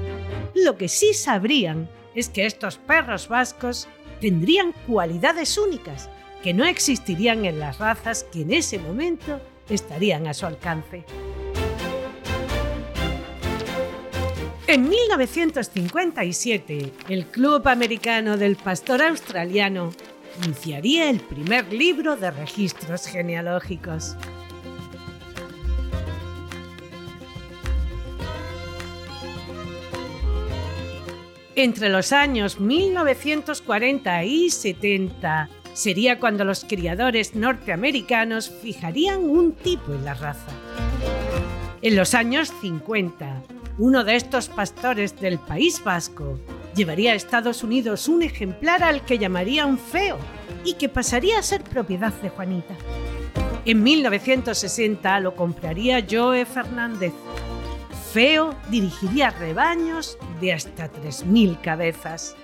Lo 0.55 0.75
que 0.75 0.87
sí 0.87 1.13
sabrían 1.13 1.87
es 2.15 2.29
que 2.29 2.47
estos 2.47 2.77
perros 2.77 3.27
vascos 3.27 3.87
tendrían 4.19 4.73
cualidades 4.87 5.57
únicas 5.57 6.09
que 6.41 6.53
no 6.53 6.65
existirían 6.65 7.45
en 7.45 7.59
las 7.59 7.77
razas 7.77 8.23
que 8.23 8.41
en 8.41 8.53
ese 8.53 8.79
momento 8.79 9.39
estarían 9.69 10.25
a 10.25 10.33
su 10.33 10.45
alcance. 10.45 11.05
En 14.69 14.87
1957, 14.87 16.93
el 17.09 17.25
Club 17.25 17.67
Americano 17.67 18.37
del 18.37 18.55
Pastor 18.55 19.01
Australiano 19.01 19.89
iniciaría 20.45 21.09
el 21.09 21.19
primer 21.21 21.73
libro 21.73 22.15
de 22.15 22.29
registros 22.29 23.07
genealógicos. 23.07 24.15
Entre 31.55 31.89
los 31.89 32.13
años 32.13 32.59
1940 32.59 34.23
y 34.23 34.51
70 34.51 35.49
sería 35.73 36.19
cuando 36.19 36.45
los 36.45 36.63
criadores 36.63 37.33
norteamericanos 37.33 38.51
fijarían 38.61 39.23
un 39.23 39.53
tipo 39.53 39.95
en 39.95 40.05
la 40.05 40.13
raza. 40.13 40.51
En 41.81 41.95
los 41.95 42.13
años 42.13 42.53
50, 42.61 43.41
uno 43.79 44.03
de 44.03 44.17
estos 44.17 44.49
pastores 44.49 45.19
del 45.19 45.39
País 45.39 45.83
Vasco 45.83 46.39
llevaría 46.75 47.13
a 47.13 47.15
Estados 47.15 47.63
Unidos 47.63 48.07
un 48.09 48.21
ejemplar 48.23 48.83
al 48.83 49.05
que 49.05 49.17
llamarían 49.17 49.79
feo 49.79 50.17
y 50.65 50.73
que 50.73 50.89
pasaría 50.89 51.39
a 51.39 51.43
ser 51.43 51.63
propiedad 51.63 52.11
de 52.21 52.27
Juanita. 52.29 52.75
En 53.63 53.81
1960 53.81 55.21
lo 55.21 55.33
compraría 55.33 56.05
Joe 56.09 56.45
Fernández. 56.45 57.13
Feo 58.11 58.53
dirigiría 58.69 59.29
rebaños 59.29 60.17
de 60.41 60.51
hasta 60.53 60.91
3.000 60.91 61.61
cabezas. 61.61 62.35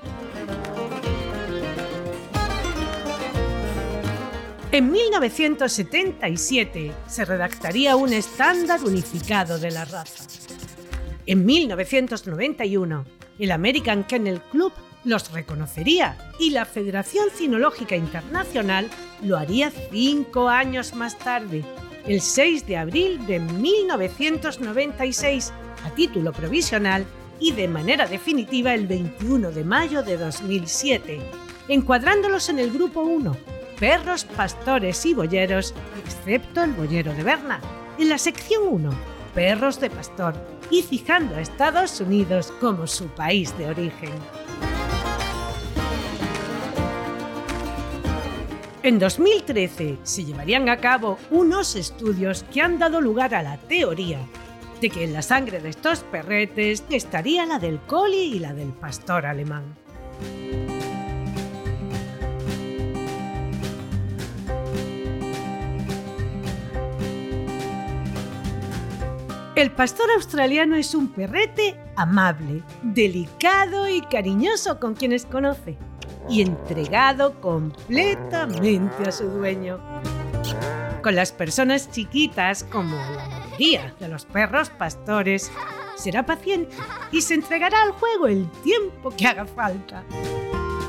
En 4.72 4.90
1977 4.92 6.94
se 7.08 7.26
redactaría 7.26 7.98
un 7.98 8.14
estándar 8.14 8.82
unificado 8.84 9.60
de 9.60 9.72
la 9.72 9.86
raza. 9.86 10.45
En 11.28 11.44
1991, 11.44 13.04
el 13.40 13.52
American 13.52 14.04
Kennel 14.04 14.42
Club 14.42 14.72
los 15.04 15.32
reconocería 15.32 16.16
y 16.40 16.52
la 16.52 16.66
Federación 16.66 17.30
Cinológica 17.34 17.96
Internacional 17.96 18.92
lo 19.24 19.38
haría 19.38 19.72
cinco 19.92 20.50
años 20.50 20.94
más 20.94 21.18
tarde, 21.18 21.66
el 22.06 22.22
6 22.22 22.68
de 22.68 22.78
abril 22.78 23.26
de 23.26 23.40
1996, 23.40 25.52
a 25.84 25.90
título 25.96 26.32
provisional 26.32 27.08
y 27.40 27.54
de 27.54 27.70
manera 27.70 28.06
definitiva 28.06 28.76
el 28.76 28.86
21 28.86 29.52
de 29.52 29.64
mayo 29.64 30.04
de 30.04 30.18
2007, 30.18 31.20
encuadrándolos 31.70 32.50
en 32.50 32.60
el 32.60 32.72
grupo 32.72 33.02
1, 33.02 33.36
perros, 33.80 34.26
pastores 34.26 35.04
y 35.08 35.16
boyeros, 35.16 35.74
excepto 36.06 36.64
el 36.64 36.74
boyero 36.74 37.16
de 37.16 37.24
Berna, 37.24 37.62
en 37.98 38.10
la 38.10 38.20
sección 38.20 38.62
1, 38.70 39.15
perros 39.36 39.80
de 39.80 39.92
pastor, 39.92 40.34
y 40.72 40.82
fijando 40.82 41.36
a 41.36 41.42
Estados 41.42 42.02
Unidos 42.02 42.52
como 42.60 42.88
su 42.88 43.08
país 43.10 43.56
de 43.58 43.68
origen. 43.68 44.14
En 48.82 48.98
2013 48.98 49.98
se 50.04 50.26
llevarían 50.26 50.70
a 50.70 50.78
cabo 50.78 51.18
unos 51.32 51.76
estudios 51.76 52.44
que 52.52 52.62
han 52.62 52.80
dado 52.80 53.02
lugar 53.02 53.36
a 53.36 53.44
la 53.44 53.58
teoría 53.58 54.20
de 54.80 54.90
que 54.90 55.04
en 55.04 55.14
la 55.14 55.22
sangre 55.22 55.60
de 55.60 55.70
estos 55.70 56.00
perretes 56.00 56.84
estaría 56.90 57.46
la 57.46 57.60
del 57.60 57.80
coli 57.80 58.36
y 58.36 58.40
la 58.40 58.54
del 58.54 58.70
pastor 58.70 59.26
alemán. 59.26 59.64
El 69.56 69.72
pastor 69.72 70.12
australiano 70.12 70.76
es 70.76 70.94
un 70.94 71.08
perrete 71.08 71.80
amable, 71.96 72.62
delicado 72.84 73.88
y 73.88 74.02
cariñoso 74.02 74.82
con 74.82 74.96
quienes 74.96 75.26
conoce 75.26 75.78
y 76.30 76.42
entregado 76.42 77.40
completamente 77.40 79.08
a 79.08 79.14
su 79.14 79.30
dueño. 79.30 79.80
Con 81.02 81.16
las 81.16 81.32
personas 81.32 81.90
chiquitas, 81.90 82.66
como 82.66 82.98
la 82.98 83.30
mayoría 83.30 83.96
de 83.98 84.10
los 84.10 84.26
perros 84.26 84.70
pastores, 84.72 85.50
será 85.96 86.26
paciente 86.26 86.76
y 87.14 87.22
se 87.22 87.36
entregará 87.36 87.82
al 87.82 87.92
juego 87.92 88.28
el 88.28 88.52
tiempo 88.62 89.10
que 89.12 89.26
haga 89.26 89.46
falta. 89.46 90.04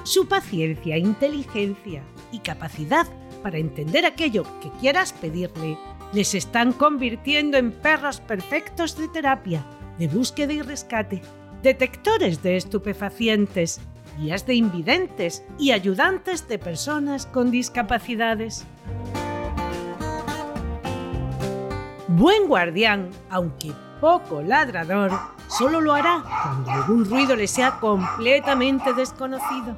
Su 0.02 0.26
paciencia, 0.26 0.96
inteligencia 0.96 2.02
y 2.32 2.40
capacidad 2.40 3.06
para 3.44 3.58
entender 3.58 4.04
aquello 4.04 4.42
que 4.60 4.72
quieras 4.80 5.12
pedirle 5.12 5.78
les 6.16 6.34
están 6.34 6.72
convirtiendo 6.72 7.58
en 7.58 7.70
perros 7.70 8.22
perfectos 8.22 8.96
de 8.96 9.06
terapia, 9.08 9.62
de 9.98 10.08
búsqueda 10.08 10.50
y 10.54 10.62
rescate, 10.62 11.20
detectores 11.62 12.42
de 12.42 12.56
estupefacientes, 12.56 13.82
guías 14.16 14.46
de 14.46 14.54
invidentes 14.54 15.44
y 15.58 15.72
ayudantes 15.72 16.48
de 16.48 16.58
personas 16.58 17.26
con 17.26 17.50
discapacidades. 17.50 18.64
Buen 22.08 22.48
guardián, 22.48 23.10
aunque 23.28 23.72
poco 24.00 24.40
ladrador, 24.40 25.10
solo 25.48 25.82
lo 25.82 25.92
hará 25.92 26.24
cuando 26.42 26.70
algún 26.70 27.04
ruido 27.04 27.36
le 27.36 27.46
sea 27.46 27.78
completamente 27.78 28.94
desconocido. 28.94 29.76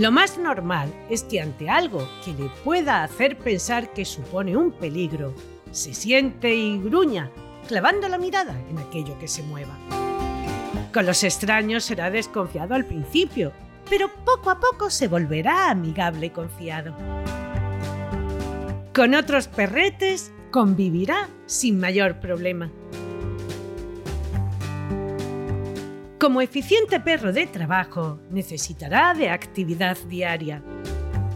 Lo 0.00 0.10
más 0.10 0.38
normal 0.38 0.90
es 1.10 1.24
que 1.24 1.42
ante 1.42 1.68
algo 1.68 2.08
que 2.24 2.32
le 2.32 2.48
pueda 2.64 3.04
hacer 3.04 3.36
pensar 3.36 3.92
que 3.92 4.06
supone 4.06 4.56
un 4.56 4.72
peligro, 4.72 5.34
se 5.72 5.92
siente 5.92 6.54
y 6.54 6.78
gruña, 6.78 7.30
clavando 7.68 8.08
la 8.08 8.16
mirada 8.16 8.58
en 8.70 8.78
aquello 8.78 9.18
que 9.18 9.28
se 9.28 9.42
mueva. 9.42 9.76
Con 10.94 11.04
los 11.04 11.22
extraños 11.22 11.84
será 11.84 12.10
desconfiado 12.10 12.74
al 12.74 12.86
principio, 12.86 13.52
pero 13.90 14.08
poco 14.24 14.48
a 14.48 14.58
poco 14.58 14.88
se 14.88 15.06
volverá 15.06 15.68
amigable 15.68 16.28
y 16.28 16.30
confiado. 16.30 16.96
Con 18.94 19.14
otros 19.14 19.48
perretes 19.48 20.32
convivirá 20.50 21.28
sin 21.44 21.78
mayor 21.78 22.20
problema. 22.20 22.70
Como 26.20 26.42
eficiente 26.42 27.00
perro 27.00 27.32
de 27.32 27.46
trabajo, 27.46 28.20
necesitará 28.28 29.14
de 29.14 29.30
actividad 29.30 29.96
diaria. 30.06 30.62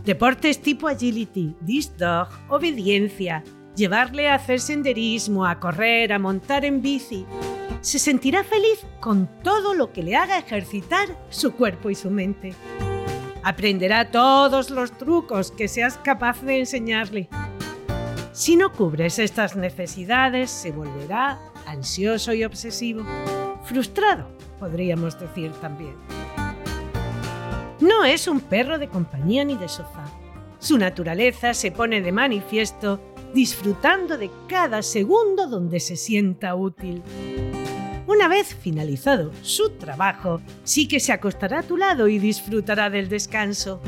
Deportes 0.05 0.61
tipo 0.61 0.88
agility, 0.88 1.57
disc 1.62 1.93
dog, 1.97 2.29
obediencia, 2.50 3.43
llevarle 3.75 4.29
a 4.29 4.35
hacer 4.35 4.61
senderismo, 4.61 5.47
a 5.47 5.59
correr, 5.59 6.12
a 6.12 6.19
montar 6.19 6.67
en 6.67 6.83
bici. 6.83 7.25
Se 7.81 7.99
sentirá 7.99 8.45
feliz 8.45 8.85
con 9.00 9.26
todo 9.43 9.73
lo 9.73 9.91
que 9.91 10.03
le 10.03 10.17
haga 10.17 10.38
ejercitar 10.38 11.09
su 11.31 11.55
cuerpo 11.55 11.88
y 11.88 11.95
su 11.95 12.11
mente. 12.11 12.53
Aprenderá 13.43 14.11
todos 14.11 14.69
los 14.69 14.93
trucos 14.99 15.50
que 15.50 15.67
seas 15.67 15.97
capaz 15.97 16.43
de 16.43 16.59
enseñarle. 16.59 17.31
Si 18.33 18.55
no 18.55 18.71
cubres 18.71 19.19
estas 19.19 19.57
necesidades, 19.57 20.50
se 20.50 20.73
volverá 20.73 21.41
ansioso 21.64 22.35
y 22.35 22.45
obsesivo, 22.45 23.03
frustrado 23.64 24.29
podríamos 24.64 25.21
decir 25.21 25.52
también. 25.61 25.94
No 27.80 28.02
es 28.02 28.26
un 28.26 28.40
perro 28.40 28.78
de 28.78 28.88
compañía 28.88 29.44
ni 29.44 29.56
de 29.56 29.68
sofá. 29.68 30.06
Su 30.59 30.78
naturaleza 30.78 31.52
se 31.52 31.71
pone 31.71 32.00
de 32.00 32.12
manifiesto 32.12 32.99
disfrutando 33.35 34.16
de 34.16 34.30
cada 34.49 34.80
segundo 34.80 35.49
donde 35.49 35.80
se 35.80 35.97
sienta 35.97 36.54
útil. 36.54 37.02
Una 38.06 38.26
vez 38.26 38.54
finalizado 38.54 39.33
su 39.42 39.68
trabajo, 39.72 40.40
sí 40.62 40.88
que 40.88 40.98
se 40.98 41.12
acostará 41.12 41.59
a 41.59 41.62
tu 41.62 41.77
lado 41.77 42.09
y 42.09 42.18
disfrutará 42.18 42.88
del 42.88 43.11
descanso. 43.11 43.83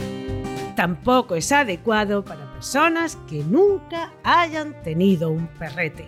Tampoco 0.74 1.36
es 1.36 1.52
adecuado 1.52 2.22
para 2.22 2.52
personas 2.52 3.16
que 3.26 3.42
nunca 3.44 4.12
hayan 4.22 4.82
tenido 4.82 5.30
un 5.30 5.46
perrete. 5.46 6.04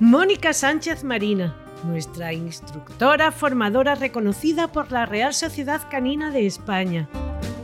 Mónica 0.00 0.52
Sánchez 0.52 1.04
Marina, 1.04 1.54
nuestra 1.84 2.32
instructora 2.32 3.30
formadora 3.30 3.94
reconocida 3.94 4.66
por 4.66 4.90
la 4.90 5.06
Real 5.06 5.32
Sociedad 5.32 5.82
Canina 5.88 6.32
de 6.32 6.46
España, 6.46 7.08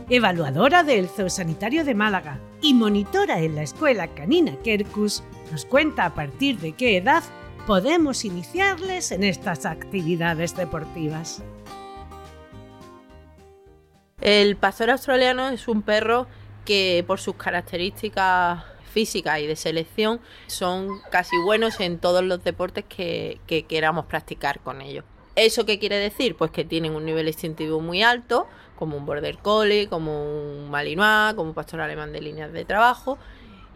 evaluadora 0.09 0.83
del 0.83 1.09
Zoosanitario 1.09 1.83
de 1.83 1.93
Málaga 1.93 2.39
y 2.61 2.73
monitora 2.73 3.41
en 3.41 3.55
la 3.55 3.63
Escuela 3.63 4.07
Canina 4.07 4.55
Kerkus, 4.63 5.23
nos 5.51 5.65
cuenta 5.65 6.05
a 6.05 6.13
partir 6.13 6.57
de 6.59 6.71
qué 6.71 6.95
edad 6.95 7.21
podemos 7.67 8.23
iniciarles 8.23 9.11
en 9.11 9.25
estas 9.25 9.65
actividades 9.65 10.55
deportivas. 10.55 11.43
El 14.21 14.55
pastor 14.55 14.91
australiano 14.91 15.49
es 15.49 15.67
un 15.67 15.81
perro 15.81 16.27
que 16.63 17.03
por 17.05 17.19
sus 17.19 17.35
características 17.35 18.70
física 18.91 19.39
y 19.39 19.47
de 19.47 19.55
selección 19.55 20.19
son 20.47 20.99
casi 21.09 21.35
buenos 21.43 21.79
en 21.79 21.97
todos 21.97 22.23
los 22.23 22.43
deportes 22.43 22.85
que, 22.85 23.39
queramos 23.67 24.05
practicar 24.05 24.59
con 24.59 24.81
ellos. 24.81 25.05
¿Eso 25.35 25.65
qué 25.65 25.79
quiere 25.79 25.95
decir? 25.95 26.35
Pues 26.35 26.51
que 26.51 26.65
tienen 26.65 26.93
un 26.93 27.05
nivel 27.05 27.27
instintivo 27.27 27.79
muy 27.79 28.03
alto, 28.03 28.47
como 28.77 28.97
un 28.97 29.05
border 29.05 29.37
collie, 29.37 29.87
como 29.87 30.23
un 30.23 30.69
malinois, 30.69 31.33
como 31.35 31.49
un 31.49 31.55
pastor 31.55 31.81
alemán 31.81 32.11
de 32.11 32.21
líneas 32.21 32.51
de 32.51 32.65
trabajo, 32.65 33.17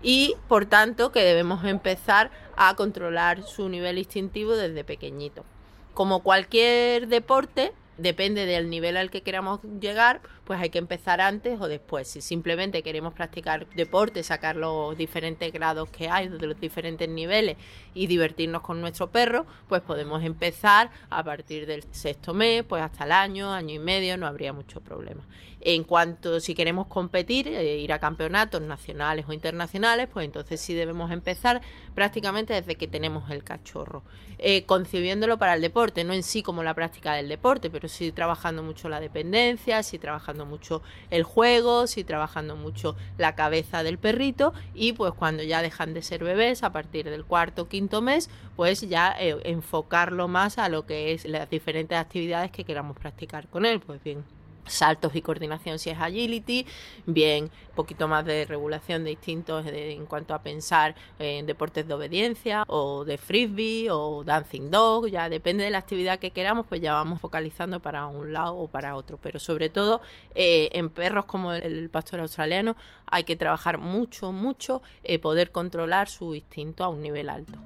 y 0.03 0.35
por 0.47 0.65
tanto 0.65 1.11
que 1.11 1.21
debemos 1.23 1.63
empezar 1.63 2.29
a 2.57 2.75
controlar 2.75 3.43
su 3.43 3.69
nivel 3.69 3.97
instintivo 3.97 4.55
desde 4.55 4.83
pequeñito. 4.83 5.45
Como 5.93 6.21
cualquier 6.23 7.07
deporte, 7.07 7.73
depende 7.97 8.45
del 8.45 8.69
nivel 8.69 8.97
al 8.97 9.09
que 9.09 9.21
queramos 9.21 9.61
llegar, 9.79 10.21
pues 10.45 10.59
hay 10.59 10.69
que 10.69 10.77
empezar 10.77 11.21
antes 11.21 11.59
o 11.59 11.67
después. 11.67 12.07
Si 12.07 12.21
simplemente 12.21 12.83
queremos 12.83 13.13
practicar 13.13 13.67
deporte, 13.75 14.23
sacar 14.23 14.55
los 14.55 14.95
diferentes 14.97 15.51
grados 15.51 15.89
que 15.89 16.09
hay 16.09 16.29
los 16.29 16.59
diferentes 16.59 17.09
niveles 17.09 17.57
y 17.93 18.07
divertirnos 18.07 18.61
con 18.61 18.81
nuestro 18.81 19.09
perro, 19.09 19.45
pues 19.67 19.81
podemos 19.81 20.23
empezar 20.23 20.91
a 21.09 21.23
partir 21.23 21.65
del 21.65 21.83
sexto 21.91 22.33
mes, 22.33 22.63
pues 22.63 22.83
hasta 22.83 23.05
el 23.05 23.11
año, 23.11 23.51
año 23.51 23.75
y 23.75 23.79
medio, 23.79 24.17
no 24.17 24.27
habría 24.27 24.53
mucho 24.53 24.81
problema. 24.81 25.25
En 25.61 25.83
cuanto 25.83 26.39
si 26.39 26.53
queremos 26.53 26.85
competir, 26.87 27.47
eh, 27.47 27.77
ir 27.77 27.91
a 27.91 27.97
campeonatos 27.97 28.61
nacionales 28.61 29.25
o 29.27 29.33
internacionales, 29.33 30.07
pues 30.13 30.25
entonces 30.25 30.61
sí 30.61 30.75
debemos 30.75 31.11
empezar 31.11 31.61
prácticamente 31.95 32.53
desde 32.53 32.75
que 32.75 32.87
tenemos 32.87 33.31
el 33.31 33.43
cachorro, 33.43 34.03
eh, 34.37 34.63
concibiéndolo 34.65 35.39
para 35.39 35.55
el 35.55 35.61
deporte, 35.61 36.03
no 36.03 36.13
en 36.13 36.21
sí 36.21 36.43
como 36.43 36.61
la 36.61 36.73
práctica 36.75 37.13
del 37.13 37.29
deporte, 37.29 37.69
pero 37.69 37.87
sí 37.87 38.11
trabajando 38.11 38.61
mucho 38.61 38.89
la 38.89 38.99
dependencia, 38.99 39.81
sí 39.81 39.97
trabajando 39.97 40.34
mucho 40.43 40.81
el 41.11 41.23
juego, 41.23 41.87
sí 41.87 42.03
trabajando 42.03 42.57
mucho 42.57 42.97
la 43.17 43.35
cabeza 43.35 43.83
del 43.83 43.97
perrito 43.97 44.53
y 44.73 44.91
pues 44.93 45.13
cuando 45.13 45.43
ya 45.43 45.61
dejan 45.61 45.93
de 45.93 46.01
ser 46.01 46.23
bebés, 46.23 46.63
a 46.63 46.73
partir 46.73 47.09
del 47.09 47.23
cuarto 47.23 47.61
o 47.61 47.67
quinto 47.69 48.01
mes, 48.01 48.29
pues 48.55 48.81
ya 48.81 49.15
eh, 49.17 49.37
enfocarlo 49.43 50.27
más 50.27 50.57
a 50.57 50.67
lo 50.67 50.85
que 50.85 51.13
es 51.13 51.25
las 51.25 51.49
diferentes 51.49 51.97
actividades 51.97 52.51
que 52.51 52.65
queramos 52.65 52.97
practicar 52.97 53.47
con 53.47 53.65
él, 53.65 53.79
pues 53.79 54.03
bien 54.03 54.34
saltos 54.65 55.15
y 55.15 55.21
coordinación 55.21 55.79
si 55.79 55.89
es 55.89 55.99
agility, 55.99 56.65
bien, 57.05 57.45
un 57.45 57.75
poquito 57.75 58.07
más 58.07 58.25
de 58.25 58.45
regulación 58.45 59.03
de 59.03 59.11
instintos 59.11 59.65
en 59.67 60.05
cuanto 60.05 60.33
a 60.33 60.41
pensar 60.41 60.95
en 61.19 61.45
deportes 61.45 61.87
de 61.87 61.93
obediencia 61.93 62.63
o 62.67 63.05
de 63.05 63.17
frisbee 63.17 63.89
o 63.91 64.23
dancing 64.23 64.71
dog, 64.71 65.07
ya 65.07 65.29
depende 65.29 65.63
de 65.63 65.69
la 65.69 65.79
actividad 65.79 66.19
que 66.19 66.31
queramos, 66.31 66.65
pues 66.67 66.81
ya 66.81 66.93
vamos 66.93 67.19
focalizando 67.19 67.79
para 67.79 68.07
un 68.07 68.33
lado 68.33 68.55
o 68.55 68.67
para 68.67 68.95
otro, 68.95 69.17
pero 69.21 69.39
sobre 69.39 69.69
todo 69.69 70.01
eh, 70.33 70.69
en 70.73 70.89
perros 70.89 71.25
como 71.25 71.53
el 71.53 71.89
pastor 71.89 72.19
australiano 72.19 72.75
hay 73.05 73.23
que 73.23 73.35
trabajar 73.35 73.77
mucho, 73.77 74.31
mucho, 74.31 74.81
eh, 75.03 75.19
poder 75.19 75.51
controlar 75.51 76.09
su 76.09 76.35
instinto 76.35 76.83
a 76.83 76.89
un 76.89 77.01
nivel 77.01 77.29
alto. 77.29 77.59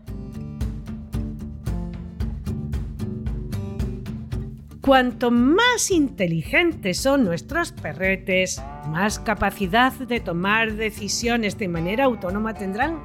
Cuanto 4.82 5.30
más 5.30 5.92
inteligentes 5.92 7.02
son 7.02 7.26
nuestros 7.26 7.74
perretes, 7.74 8.62
más 8.88 9.20
capacidad 9.20 9.92
de 9.92 10.22
tomar 10.22 10.76
decisiones 10.76 11.58
de 11.58 11.68
manera 11.68 12.06
autónoma 12.06 12.54
tendrán. 12.54 12.98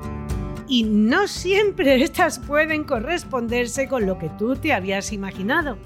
Y 0.69 0.85
no 0.85 1.27
siempre 1.27 1.97
estas 2.03 2.39
pueden 2.39 2.85
corresponderse 2.85 3.89
con 3.89 4.07
lo 4.07 4.19
que 4.19 4.29
tú 4.39 4.55
te 4.55 4.73
habías 4.73 5.13
imaginado. 5.13 5.77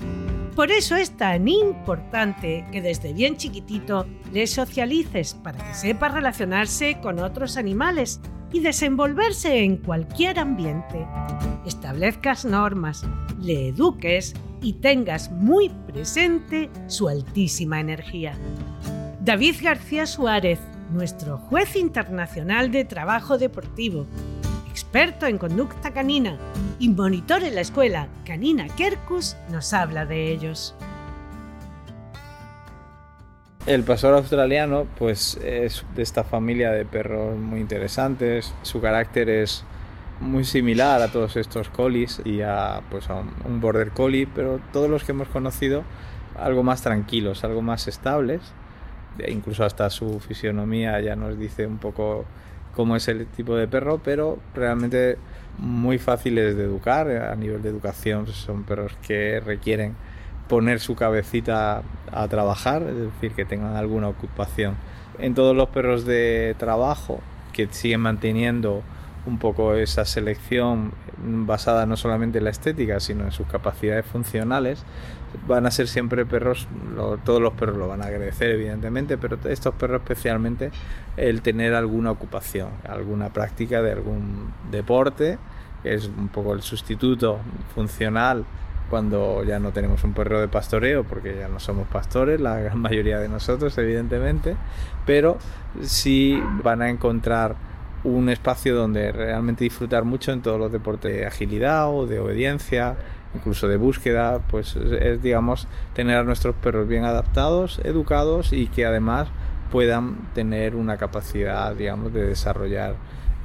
Por 0.55 0.72
eso 0.72 0.94
es 0.94 1.16
tan 1.16 1.48
importante 1.48 2.66
que 2.70 2.83
desde 2.83 3.14
bien 3.14 3.37
chiquitito 3.37 4.07
le 4.33 4.46
socialices 4.46 5.35
para 5.35 5.66
que 5.66 5.72
sepa 5.72 6.09
relacionarse 6.09 6.98
con 7.01 7.18
otros 7.18 7.57
animales 7.57 8.20
y 8.52 8.61
desenvolverse 8.61 9.62
en 9.62 9.76
cualquier 9.76 10.38
ambiente. 10.38 11.06
Establezcas 11.66 12.44
normas, 12.44 13.06
le 13.40 13.68
eduques 13.68 14.34
y 14.62 14.74
tengas 14.74 15.30
muy 15.30 15.68
presente 15.68 16.70
su 16.87 17.08
altísima 17.08 17.80
energía. 17.80 18.34
David 19.20 19.56
García 19.62 20.06
Suárez, 20.06 20.58
nuestro 20.92 21.38
juez 21.38 21.76
internacional 21.76 22.70
de 22.70 22.84
trabajo 22.84 23.37
deportivo, 23.37 24.06
experto 24.70 25.26
en 25.26 25.38
conducta 25.38 25.92
canina 25.92 26.38
y 26.78 26.88
monitor 26.88 27.42
en 27.42 27.54
la 27.54 27.61
escuela 27.61 28.08
Canina 28.24 28.68
Kerkus, 28.68 29.37
nos 29.50 29.72
habla 29.72 30.06
de 30.06 30.32
ellos. 30.32 30.74
El 33.68 33.85
pastor 33.85 34.14
australiano 34.14 34.87
pues 34.98 35.38
es 35.44 35.85
de 35.94 36.02
esta 36.02 36.24
familia 36.24 36.70
de 36.70 36.87
perros 36.87 37.37
muy 37.37 37.61
interesantes. 37.61 38.54
Su 38.62 38.81
carácter 38.81 39.28
es 39.28 39.62
muy 40.20 40.44
similar 40.44 41.02
a 41.02 41.09
todos 41.12 41.37
estos 41.37 41.68
collies 41.68 42.22
y 42.24 42.40
a 42.40 42.81
pues 42.90 43.11
a 43.11 43.22
un 43.44 43.61
border 43.61 43.90
collie, 43.90 44.26
pero 44.26 44.59
todos 44.72 44.88
los 44.88 45.04
que 45.04 45.12
hemos 45.12 45.28
conocido 45.28 45.85
algo 46.38 46.62
más 46.62 46.81
tranquilos, 46.81 47.44
algo 47.44 47.61
más 47.61 47.88
estables. 47.88 48.40
Incluso 49.28 49.66
hasta 49.66 49.90
su 49.90 50.18
fisionomía 50.18 50.98
ya 51.02 51.14
nos 51.14 51.38
dice 51.38 51.66
un 51.66 51.76
poco 51.76 52.24
cómo 52.74 52.96
es 52.96 53.07
el 53.09 53.26
tipo 53.26 53.54
de 53.54 53.68
perro, 53.68 54.00
pero 54.02 54.38
realmente 54.54 55.18
muy 55.59 55.98
fáciles 55.98 56.57
de 56.57 56.64
educar 56.64 57.11
a 57.11 57.37
nivel 57.37 57.61
de 57.61 57.68
educación. 57.68 58.28
Son 58.28 58.64
perros 58.64 58.96
que 59.07 59.40
requieren 59.40 59.94
poner 60.48 60.80
su 60.80 60.96
cabecita 60.96 61.82
a 62.11 62.28
trabajar, 62.28 62.82
es 62.82 62.96
decir, 62.96 63.32
que 63.32 63.44
tengan 63.44 63.76
alguna 63.76 64.08
ocupación. 64.08 64.76
En 65.18 65.34
todos 65.34 65.54
los 65.54 65.68
perros 65.68 66.04
de 66.04 66.54
trabajo 66.58 67.20
que 67.52 67.68
siguen 67.70 68.00
manteniendo 68.00 68.82
un 69.26 69.38
poco 69.38 69.74
esa 69.74 70.04
selección 70.04 70.92
basada 71.20 71.84
no 71.87 71.96
solamente 71.96 72.38
en 72.38 72.44
la 72.44 72.50
estética, 72.50 73.00
sino 73.00 73.24
en 73.24 73.32
sus 73.32 73.46
capacidades 73.46 74.06
funcionales, 74.06 74.84
van 75.46 75.66
a 75.66 75.70
ser 75.70 75.88
siempre 75.88 76.24
perros, 76.24 76.66
todos 77.24 77.42
los 77.42 77.52
perros 77.54 77.76
lo 77.76 77.88
van 77.88 78.02
a 78.02 78.06
agradecer 78.06 78.50
evidentemente, 78.50 79.18
pero 79.18 79.38
estos 79.48 79.74
perros 79.74 80.02
especialmente 80.02 80.70
el 81.16 81.42
tener 81.42 81.74
alguna 81.74 82.11
ocupación, 82.11 82.70
alguna 82.88 83.32
práctica 83.32 83.82
de 83.82 83.92
algún 83.92 84.52
deporte, 84.70 85.38
que 85.82 85.94
es 85.94 86.06
un 86.06 86.28
poco 86.28 86.54
el 86.54 86.62
sustituto 86.62 87.38
funcional 87.74 88.44
cuando 88.88 89.44
ya 89.44 89.59
no 89.59 89.72
tenemos 89.72 90.03
un 90.05 90.12
perro 90.12 90.40
de 90.40 90.48
pastoreo, 90.48 91.05
porque 91.05 91.37
ya 91.37 91.48
no 91.48 91.61
somos 91.61 91.87
pastores, 91.88 92.40
la 92.40 92.59
gran 92.59 92.79
mayoría 92.81 93.18
de 93.18 93.29
nosotros, 93.29 93.77
evidentemente, 93.79 94.57
pero 95.07 95.38
sí 95.83 96.40
van 96.62 96.83
a 96.83 96.90
encontrar 96.90 97.57
un 98.05 98.29
espacio 98.29 98.74
donde 98.74 99.12
realmente 99.12 99.64
disfrutar 99.64 100.05
mucho 100.05 100.33
en 100.33 100.40
todos 100.40 100.59
los 100.59 100.70
deportes 100.70 101.12
de 101.12 101.27
agilidad 101.27 101.92
o 101.92 102.07
de 102.07 102.20
obediencia, 102.20 102.96
incluso 103.35 103.68
de 103.68 103.77
búsqueda, 103.77 104.40
pues 104.51 104.77
es, 104.77 105.22
digamos 105.22 105.68
tener 105.94 106.18
a 106.18 106.24
nuestros 106.24 106.55
perros 106.57 106.88
bien 106.88 107.05
adaptados, 107.05 107.81
educados 107.85 108.53
y 108.53 108.68
que 108.68 108.87
además 108.87 109.29
puedan 109.70 110.16
tener 110.35 110.77
una 110.77 110.96
capacidad, 110.96 111.74
digamos, 111.74 112.12
de 112.12 112.27
desarrollar 112.27 112.94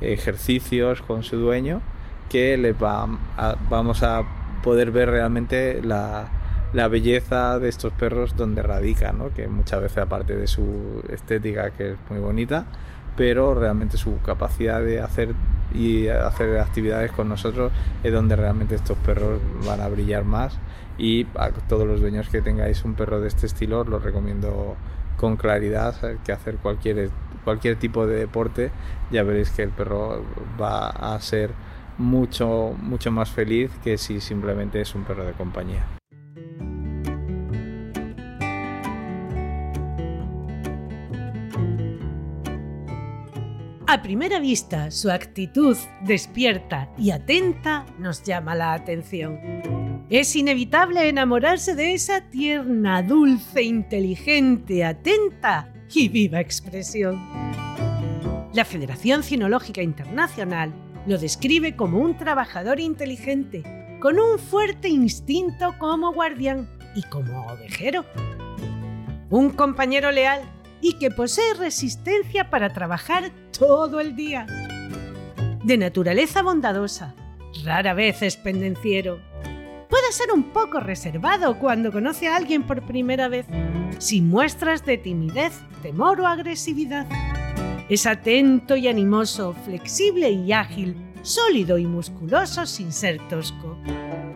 ejercicios 0.02 1.02
con 1.02 1.24
su 1.24 1.38
dueño 1.38 1.82
que 2.30 2.58
les 2.58 2.76
va 2.76 3.08
vamos 3.70 4.04
a 4.04 4.24
poder 4.64 4.90
ver 4.90 5.12
realmente 5.12 5.82
la, 5.84 6.28
la 6.74 6.88
belleza 6.88 7.60
de 7.60 7.70
estos 7.70 7.94
perros 7.94 8.36
donde 8.36 8.64
radica, 8.64 9.12
¿no? 9.12 9.32
que 9.32 9.48
muchas 9.48 9.82
veces 9.82 10.00
aparte 10.00 10.36
de 10.36 10.48
su 10.48 11.04
estética 11.10 11.70
que 11.72 11.92
es 11.92 11.98
muy 12.10 12.20
bonita, 12.20 12.66
pero 13.16 13.54
realmente 13.54 13.98
su 13.98 14.20
capacidad 14.22 14.82
de 14.82 15.00
hacer 15.00 15.36
y 15.74 16.08
hacer 16.08 16.60
actividades 16.60 17.12
con 17.12 17.30
nosotros 17.30 17.72
es 18.04 18.12
donde 18.12 18.36
realmente 18.36 18.76
estos 18.76 18.98
perros 18.98 19.40
van 19.66 19.82
a 19.82 19.88
brillar 19.88 20.24
más 20.24 20.58
y 20.98 21.28
a 21.36 21.50
todos 21.52 21.88
los 21.88 22.00
dueños 22.00 22.30
que 22.30 22.42
tengáis 22.42 22.84
un 22.86 22.96
perro 22.96 23.20
de 23.20 23.28
este 23.28 23.46
estilo 23.46 23.82
os 23.82 23.88
lo 23.88 24.00
recomiendo 24.00 24.76
con 25.18 25.36
claridad 25.36 25.96
que 26.24 26.32
hacer 26.32 26.58
cualquier 26.58 27.10
cualquier 27.44 27.78
tipo 27.78 28.06
de 28.06 28.18
deporte 28.18 28.72
ya 29.12 29.24
veréis 29.24 29.50
que 29.50 29.64
el 29.64 29.70
perro 29.70 30.24
va 30.62 30.90
a 30.90 31.20
ser 31.20 31.52
mucho, 31.98 32.76
mucho 32.80 33.12
más 33.12 33.30
feliz 33.30 33.72
que 33.84 33.98
si 33.98 34.20
simplemente 34.20 34.82
es 34.82 34.96
un 34.96 35.04
perro 35.04 35.26
de 35.26 35.34
compañía. 35.34 35.86
A 43.94 44.02
primera 44.02 44.40
vista, 44.40 44.90
su 44.90 45.12
actitud 45.12 45.78
despierta 46.02 46.90
y 46.98 47.12
atenta 47.12 47.86
nos 48.00 48.24
llama 48.24 48.56
la 48.56 48.74
atención. 48.74 49.40
Es 50.10 50.36
inevitable 50.36 51.08
enamorarse 51.08 51.76
de 51.76 51.94
esa 51.94 52.22
tierna, 52.22 53.04
dulce, 53.04 53.62
inteligente, 53.62 54.84
atenta 54.84 55.72
y 55.94 56.10
viva 56.10 56.40
expresión. 56.40 57.22
La 58.54 58.66
Federación 58.66 59.22
Cinológica 59.22 59.84
Internacional 59.84 60.74
lo 61.06 61.18
describe 61.18 61.76
como 61.76 62.00
un 62.00 62.18
trabajador 62.18 62.80
inteligente, 62.80 63.64
con 64.00 64.20
un 64.20 64.40
fuerte 64.40 64.88
instinto 64.90 65.76
como 65.80 66.14
guardián 66.14 66.70
y 66.96 67.04
como 67.04 67.46
ovejero. 67.48 68.06
Un 69.30 69.50
compañero 69.52 70.12
leal 70.12 70.42
y 70.82 70.98
que 71.00 71.10
posee 71.10 71.54
resistencia 71.56 72.50
para 72.50 72.74
trabajar 72.74 73.32
todo 73.58 74.00
el 74.00 74.16
día. 74.16 74.46
De 75.64 75.78
naturaleza 75.78 76.42
bondadosa, 76.42 77.16
rara 77.64 77.94
vez 77.94 78.22
es 78.22 78.36
pendenciero. 78.36 79.20
Puede 79.90 80.12
ser 80.12 80.32
un 80.34 80.52
poco 80.52 80.80
reservado 80.80 81.58
cuando 81.60 81.92
conoce 81.92 82.28
a 82.28 82.36
alguien 82.36 82.64
por 82.64 82.82
primera 82.82 83.28
vez, 83.28 83.46
sin 84.00 84.28
muestras 84.28 84.86
de 84.86 84.98
timidez, 84.98 85.54
temor 85.82 86.20
o 86.20 86.28
agresividad. 86.28 87.08
Es 87.90 88.06
atento 88.06 88.76
y 88.78 88.88
animoso, 88.88 89.54
flexible 89.66 90.32
y 90.32 90.54
ágil, 90.54 90.96
sólido 91.22 91.78
y 91.78 91.86
musculoso 91.86 92.66
sin 92.66 92.94
ser 92.94 93.20
tosco. 93.28 93.78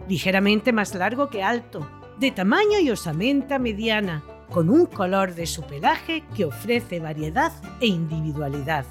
Ligeramente 0.09 0.73
más 0.73 0.93
largo 0.95 1.29
que 1.29 1.43
alto, 1.43 1.89
de 2.19 2.31
tamaño 2.31 2.79
y 2.79 2.89
osamenta 2.89 3.57
mediana, 3.57 4.23
con 4.49 4.69
un 4.69 4.85
color 4.85 5.33
de 5.35 5.45
su 5.45 5.63
pelaje 5.63 6.23
que 6.35 6.45
ofrece 6.45 6.99
variedad 6.99 7.51
e 7.79 7.87
individualidad. 7.87 8.85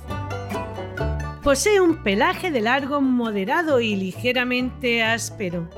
Posee 1.42 1.80
un 1.80 2.02
pelaje 2.02 2.50
de 2.50 2.60
largo 2.60 3.00
moderado 3.00 3.80
y 3.80 3.94
ligeramente 3.94 5.02
áspero. 5.02 5.68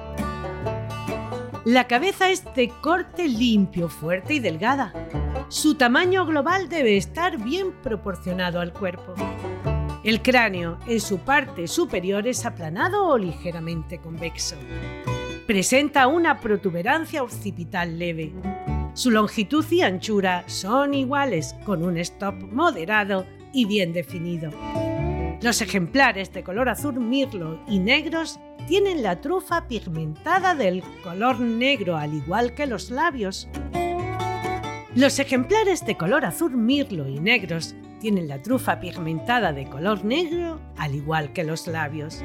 La 1.65 1.87
cabeza 1.87 2.31
es 2.31 2.45
de 2.55 2.71
corte 2.81 3.29
limpio, 3.29 3.89
fuerte 3.89 4.35
y 4.35 4.39
delgada. 4.39 4.95
Su 5.51 5.77
tamaño 5.77 6.27
global 6.27 6.69
debe 6.69 6.99
estar 6.99 7.43
bien 7.43 7.73
proporcionado 7.83 8.61
al 8.61 8.75
cuerpo. 8.75 9.15
El 10.05 10.21
cráneo 10.21 10.79
en 10.87 11.01
su 11.01 11.21
parte 11.21 11.67
superior 11.67 12.29
es 12.29 12.45
aplanado 12.45 13.07
o 13.07 13.17
ligeramente 13.17 13.99
convexo. 13.99 14.57
Presenta 15.47 16.07
una 16.07 16.39
protuberancia 16.39 17.23
occipital 17.23 17.99
leve. 17.99 18.35
Su 18.93 19.11
longitud 19.11 19.65
y 19.71 19.81
anchura 19.81 20.45
son 20.47 20.93
iguales, 20.93 21.55
con 21.65 21.83
un 21.83 21.97
stop 21.97 22.35
moderado 22.53 23.25
y 23.55 23.65
bien 23.65 23.95
definido. 23.95 24.51
Los 25.41 25.63
ejemplares 25.63 26.31
de 26.35 26.43
color 26.43 26.69
azul 26.69 27.01
mirlo 27.01 27.59
y 27.67 27.79
negros 27.79 28.39
tienen 28.67 29.03
la 29.03 29.23
trufa 29.23 29.67
pigmentada 29.67 30.55
del 30.55 30.83
color 31.03 31.41
negro 31.41 31.97
al 31.97 32.13
igual 32.13 32.53
que 32.53 32.67
los 32.67 32.91
labios. 32.91 33.49
Los 34.99 35.21
ejemplares 35.21 35.87
de 35.87 35.97
color 35.97 36.25
azul 36.25 36.57
mirlo 36.57 37.07
y 37.07 37.21
negros 37.21 37.77
tienen 38.01 38.27
la 38.27 38.43
trufa 38.43 38.81
pigmentada 38.81 39.53
de 39.53 39.65
color 39.65 40.05
negro 40.05 40.61
al 40.77 40.93
igual 40.93 41.33
que 41.33 41.45
los 41.45 41.69
labios. 41.69 42.25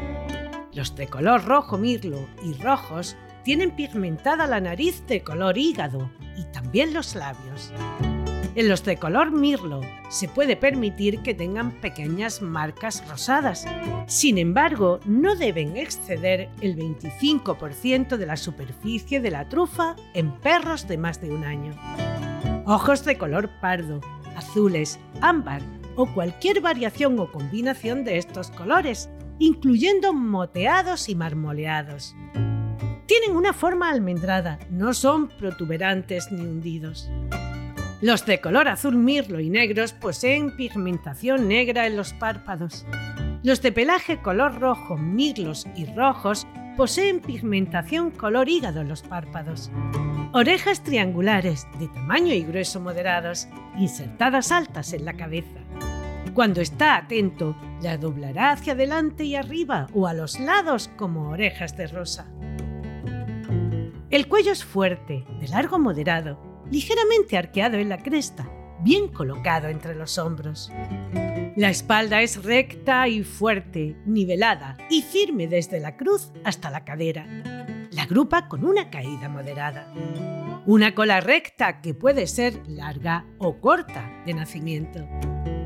Los 0.73 0.95
de 0.95 1.05
color 1.05 1.45
rojo 1.45 1.77
mirlo 1.77 2.27
y 2.43 2.53
rojos 2.53 3.15
tienen 3.43 3.75
pigmentada 3.75 4.47
la 4.47 4.59
nariz 4.59 5.05
de 5.05 5.21
color 5.21 5.55
hígado 5.55 6.09
y 6.35 6.45
también 6.45 6.95
los 6.95 7.13
labios. 7.13 7.71
En 8.55 8.67
los 8.67 8.83
de 8.83 8.97
color 8.97 9.29
mirlo 9.29 9.81
se 10.09 10.27
puede 10.27 10.57
permitir 10.57 11.19
que 11.19 11.35
tengan 11.35 11.79
pequeñas 11.79 12.41
marcas 12.41 13.07
rosadas. 13.07 13.67
Sin 14.07 14.39
embargo, 14.39 14.99
no 15.05 15.35
deben 15.35 15.77
exceder 15.77 16.49
el 16.59 16.75
25% 16.75 18.17
de 18.17 18.25
la 18.25 18.35
superficie 18.35 19.19
de 19.19 19.29
la 19.29 19.47
trufa 19.47 19.95
en 20.15 20.31
perros 20.39 20.87
de 20.87 20.97
más 20.97 21.21
de 21.21 21.29
un 21.29 21.43
año 21.43 21.75
ojos 22.65 23.05
de 23.05 23.17
color 23.17 23.49
pardo, 23.61 24.01
azules, 24.35 24.99
ámbar 25.21 25.61
o 25.95 26.11
cualquier 26.13 26.61
variación 26.61 27.19
o 27.19 27.31
combinación 27.31 28.03
de 28.03 28.17
estos 28.17 28.51
colores, 28.51 29.09
incluyendo 29.39 30.13
moteados 30.13 31.09
y 31.09 31.15
marmoleados. 31.15 32.15
Tienen 33.05 33.35
una 33.35 33.53
forma 33.53 33.89
almendrada, 33.89 34.59
no 34.69 34.93
son 34.93 35.27
protuberantes 35.27 36.31
ni 36.31 36.41
hundidos. 36.41 37.09
Los 38.01 38.25
de 38.25 38.41
color 38.41 38.67
azul 38.67 38.95
mirlo 38.97 39.39
y 39.39 39.49
negros 39.49 39.93
poseen 39.93 40.55
pigmentación 40.55 41.47
negra 41.47 41.87
en 41.87 41.95
los 41.95 42.13
párpados. 42.13 42.85
Los 43.43 43.61
de 43.61 43.71
pelaje 43.71 44.21
color 44.21 44.59
rojo, 44.59 44.97
mirlos 44.97 45.67
y 45.75 45.85
rojos 45.85 46.47
poseen 46.77 47.19
pigmentación 47.19 48.11
color 48.11 48.49
hígado 48.49 48.81
en 48.81 48.89
los 48.89 49.01
párpados. 49.01 49.71
Orejas 50.31 50.83
triangulares, 50.83 51.67
de 51.79 51.87
tamaño 51.87 52.33
y 52.33 52.43
grueso 52.43 52.79
moderados, 52.79 53.47
insertadas 53.77 54.51
altas 54.51 54.93
en 54.93 55.05
la 55.05 55.13
cabeza. 55.13 55.59
Cuando 56.33 56.61
está 56.61 56.95
atento, 56.95 57.55
la 57.81 57.97
doblará 57.97 58.51
hacia 58.51 58.73
adelante 58.73 59.23
y 59.23 59.35
arriba 59.35 59.87
o 59.93 60.07
a 60.07 60.13
los 60.13 60.39
lados 60.39 60.89
como 60.95 61.29
orejas 61.29 61.77
de 61.77 61.87
rosa. 61.87 62.27
El 64.09 64.27
cuello 64.27 64.51
es 64.51 64.63
fuerte, 64.63 65.25
de 65.39 65.47
largo 65.47 65.77
moderado, 65.77 66.39
ligeramente 66.71 67.37
arqueado 67.37 67.77
en 67.77 67.89
la 67.89 67.97
cresta, 67.97 68.49
bien 68.81 69.07
colocado 69.09 69.67
entre 69.67 69.95
los 69.95 70.17
hombros. 70.17 70.71
La 71.55 71.69
espalda 71.69 72.23
es 72.23 72.43
recta 72.43 73.07
y 73.07 73.23
fuerte, 73.23 73.95
nivelada 74.07 74.75
y 74.89 75.03
firme 75.03 75.47
desde 75.47 75.79
la 75.79 75.97
cruz 75.97 76.31
hasta 76.43 76.71
la 76.71 76.83
cadera. 76.83 77.27
La 77.91 78.07
grupa 78.07 78.47
con 78.47 78.65
una 78.65 78.89
caída 78.89 79.29
moderada. 79.29 79.93
Una 80.65 80.95
cola 80.95 81.21
recta 81.21 81.79
que 81.81 81.93
puede 81.93 82.25
ser 82.25 82.67
larga 82.67 83.27
o 83.37 83.59
corta 83.61 84.23
de 84.25 84.33
nacimiento. 84.33 85.07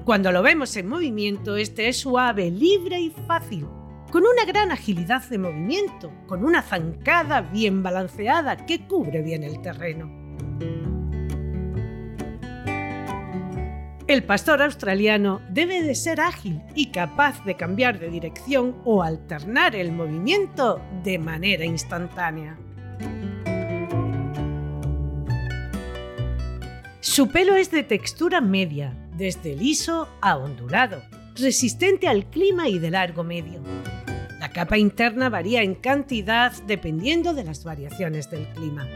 Cuando 0.04 0.34
lo 0.34 0.42
vemos 0.42 0.76
en 0.76 0.88
movimiento, 0.88 1.56
este 1.56 1.88
es 1.88 1.98
suave, 1.98 2.52
libre 2.52 3.00
y 3.00 3.12
fácil, 3.26 3.66
con 4.12 4.24
una 4.24 4.44
gran 4.46 4.74
agilidad 4.74 5.24
de 5.30 5.38
movimiento, 5.38 6.12
con 6.28 6.44
una 6.44 6.64
zancada 6.64 7.40
bien 7.40 7.82
balanceada 7.82 8.66
que 8.66 8.86
cubre 8.88 9.22
bien 9.22 9.44
el 9.44 9.62
terreno. 9.62 10.12
El 14.08 14.24
pastor 14.24 14.62
australiano 14.62 15.42
debe 15.50 15.82
de 15.84 15.94
ser 15.94 16.22
ágil 16.22 16.62
y 16.74 16.92
capaz 16.92 17.44
de 17.44 17.58
cambiar 17.58 18.00
de 18.00 18.10
dirección 18.10 18.78
o 18.86 19.04
alternar 19.04 19.76
el 19.76 19.92
movimiento 19.92 20.82
de 21.04 21.20
manera 21.20 21.66
instantánea. 21.66 22.58
Su 27.02 27.28
pelo 27.28 27.58
es 27.58 27.70
de 27.70 27.84
textura 27.84 28.40
media, 28.40 28.94
desde 29.18 29.58
liso 29.58 30.08
a 30.22 30.38
ondulado, 30.38 31.02
resistente 31.36 32.08
al 32.08 32.30
clima 32.30 32.70
y 32.70 32.80
de 32.80 32.92
largo 32.92 33.26
medio. 33.26 33.60
La 34.40 34.52
capa 34.52 34.78
interna 34.78 35.28
varía 35.28 35.64
en 35.64 35.76
cantidad 35.76 36.54
dependiendo 36.66 37.34
de 37.34 37.44
las 37.44 37.66
variaciones 37.66 38.32
del 38.32 38.48
clima. 38.54 38.88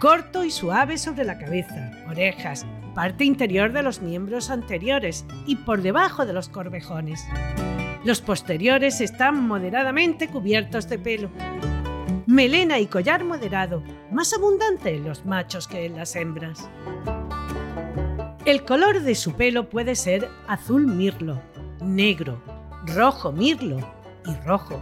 Corto 0.00 0.44
y 0.44 0.50
suave 0.50 0.98
sobre 0.98 1.24
la 1.24 1.38
cabeza, 1.38 1.92
orejas, 2.08 2.66
parte 2.96 3.26
interior 3.26 3.74
de 3.74 3.82
los 3.82 4.00
miembros 4.00 4.48
anteriores 4.48 5.26
y 5.46 5.56
por 5.56 5.82
debajo 5.82 6.24
de 6.24 6.32
los 6.32 6.48
corvejones. 6.48 7.22
Los 8.04 8.22
posteriores 8.22 9.02
están 9.02 9.46
moderadamente 9.46 10.28
cubiertos 10.28 10.88
de 10.88 10.98
pelo. 10.98 11.28
Melena 12.26 12.78
y 12.78 12.86
collar 12.86 13.22
moderado, 13.22 13.82
más 14.10 14.32
abundante 14.32 14.96
en 14.96 15.04
los 15.04 15.26
machos 15.26 15.68
que 15.68 15.84
en 15.84 15.96
las 15.96 16.16
hembras. 16.16 16.70
El 18.46 18.64
color 18.64 19.02
de 19.02 19.14
su 19.14 19.34
pelo 19.34 19.68
puede 19.68 19.94
ser 19.94 20.30
azul 20.48 20.86
mirlo, 20.86 21.42
negro, 21.82 22.40
rojo 22.94 23.30
mirlo 23.30 23.76
y 24.24 24.34
rojo. 24.46 24.80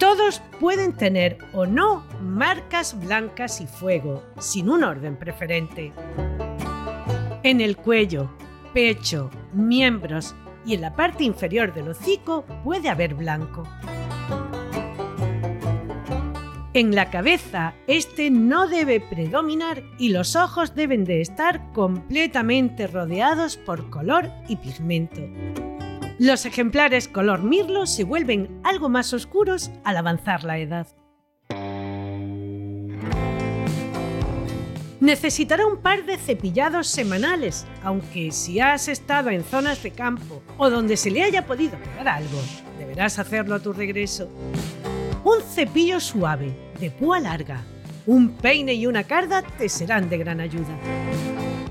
Todos 0.00 0.42
pueden 0.58 0.92
tener 0.92 1.38
o 1.52 1.66
no 1.66 2.04
marcas 2.20 2.98
blancas 2.98 3.60
y 3.60 3.68
fuego, 3.68 4.24
sin 4.40 4.68
un 4.68 4.82
orden 4.82 5.16
preferente. 5.16 5.92
En 7.44 7.60
el 7.60 7.76
cuello, 7.76 8.30
pecho, 8.72 9.30
miembros 9.52 10.34
y 10.64 10.72
en 10.72 10.80
la 10.80 10.96
parte 10.96 11.24
inferior 11.24 11.74
del 11.74 11.90
hocico 11.90 12.46
puede 12.64 12.88
haber 12.88 13.14
blanco. 13.14 13.64
En 16.72 16.94
la 16.94 17.10
cabeza, 17.10 17.74
este 17.86 18.30
no 18.30 18.66
debe 18.66 18.98
predominar 18.98 19.82
y 19.98 20.08
los 20.08 20.36
ojos 20.36 20.74
deben 20.74 21.04
de 21.04 21.20
estar 21.20 21.70
completamente 21.72 22.86
rodeados 22.86 23.58
por 23.58 23.90
color 23.90 24.30
y 24.48 24.56
pigmento. 24.56 25.20
Los 26.18 26.46
ejemplares 26.46 27.08
color 27.08 27.42
mirlo 27.42 27.84
se 27.84 28.04
vuelven 28.04 28.58
algo 28.64 28.88
más 28.88 29.12
oscuros 29.12 29.70
al 29.84 29.98
avanzar 29.98 30.44
la 30.44 30.58
edad. 30.58 30.86
Necesitará 35.00 35.66
un 35.66 35.78
par 35.78 36.04
de 36.04 36.16
cepillados 36.16 36.86
semanales, 36.86 37.66
aunque 37.82 38.30
si 38.30 38.60
has 38.60 38.88
estado 38.88 39.30
en 39.30 39.42
zonas 39.42 39.82
de 39.82 39.90
campo 39.90 40.42
o 40.56 40.70
donde 40.70 40.96
se 40.96 41.10
le 41.10 41.22
haya 41.22 41.46
podido 41.46 41.76
pegar 41.78 42.08
algo, 42.08 42.40
deberás 42.78 43.18
hacerlo 43.18 43.56
a 43.56 43.60
tu 43.60 43.72
regreso. 43.72 44.28
Un 45.24 45.42
cepillo 45.42 45.98
suave, 46.00 46.54
de 46.78 46.90
púa 46.90 47.18
larga, 47.18 47.62
un 48.06 48.30
peine 48.36 48.74
y 48.74 48.86
una 48.86 49.04
carda 49.04 49.42
te 49.42 49.68
serán 49.68 50.08
de 50.08 50.18
gran 50.18 50.40
ayuda. 50.40 50.78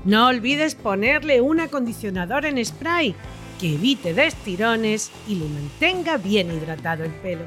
No 0.04 0.26
olvides 0.26 0.74
ponerle 0.74 1.40
un 1.40 1.60
acondicionador 1.60 2.44
en 2.44 2.62
spray 2.62 3.14
que 3.58 3.74
evite 3.74 4.12
destirones 4.12 5.10
y 5.26 5.36
le 5.36 5.48
mantenga 5.48 6.18
bien 6.18 6.52
hidratado 6.52 7.04
el 7.04 7.12
pelo. 7.12 7.44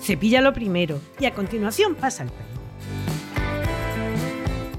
Cepíllalo 0.00 0.52
primero 0.52 1.00
y 1.18 1.24
a 1.24 1.32
continuación 1.32 1.94
pasa 1.94 2.24
el 2.24 2.30
pelo. 2.30 2.51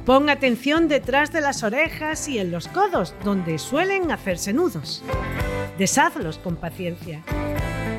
Pon 0.06 0.30
atención 0.30 0.90
detrás 0.90 1.32
de 1.32 1.40
las 1.40 1.64
orejas 1.64 2.28
y 2.28 2.38
en 2.38 2.52
los 2.52 2.68
codos, 2.68 3.16
donde 3.24 3.58
suelen 3.58 4.12
hacerse 4.12 4.52
nudos. 4.52 5.02
Deshazlos 5.78 6.40
con 6.40 6.58
paciencia. 6.58 7.24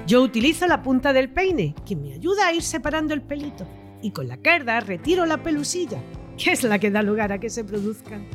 Yo 0.07 0.21
utilizo 0.21 0.67
la 0.67 0.83
punta 0.83 1.14
del 1.14 1.31
peine, 1.31 1.75
que 1.87 1.97
me 1.97 2.12
ayuda 2.12 2.49
a 2.49 2.53
ir 2.53 2.62
separando 2.62 3.14
el 3.14 3.23
pelito, 3.23 3.67
y 4.03 4.11
con 4.11 4.29
la 4.29 4.37
carda 4.37 4.81
retiro 4.81 5.25
la 5.25 5.43
pelusilla, 5.43 5.99
que 6.37 6.53
es 6.53 6.62
la 6.62 6.79
que 6.79 6.90
da 6.90 7.03
lugar 7.03 7.33
a 7.33 7.40
que 7.40 7.49
se 7.49 7.64
produzcan. 7.64 8.27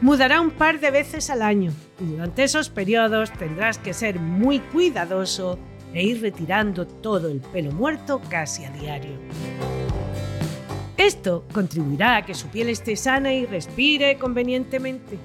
Mudará 0.00 0.40
un 0.40 0.52
par 0.52 0.78
de 0.78 0.92
veces 0.92 1.28
al 1.28 1.42
año 1.42 1.72
y 2.00 2.04
durante 2.04 2.44
esos 2.44 2.70
periodos 2.70 3.32
tendrás 3.32 3.78
que 3.78 3.92
ser 3.92 4.18
muy 4.18 4.60
cuidadoso 4.60 5.58
e 5.92 6.04
ir 6.04 6.22
retirando 6.22 6.86
todo 6.86 7.28
el 7.28 7.40
pelo 7.40 7.72
muerto 7.72 8.20
casi 8.30 8.64
a 8.64 8.70
diario. 8.70 9.18
Esto 11.00 11.46
contribuirá 11.54 12.16
a 12.16 12.26
que 12.26 12.34
su 12.34 12.48
piel 12.48 12.68
esté 12.68 12.94
sana 12.94 13.32
y 13.32 13.46
respire 13.46 14.18
convenientemente. 14.18 15.16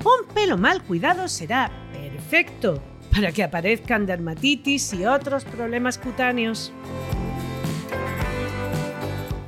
Un 0.00 0.34
pelo 0.34 0.58
mal 0.58 0.82
cuidado 0.82 1.28
será 1.28 1.70
perfecto 1.92 2.82
para 3.12 3.30
que 3.30 3.44
aparezcan 3.44 4.06
dermatitis 4.06 4.92
y 4.92 5.06
otros 5.06 5.44
problemas 5.44 5.98
cutáneos. 5.98 6.72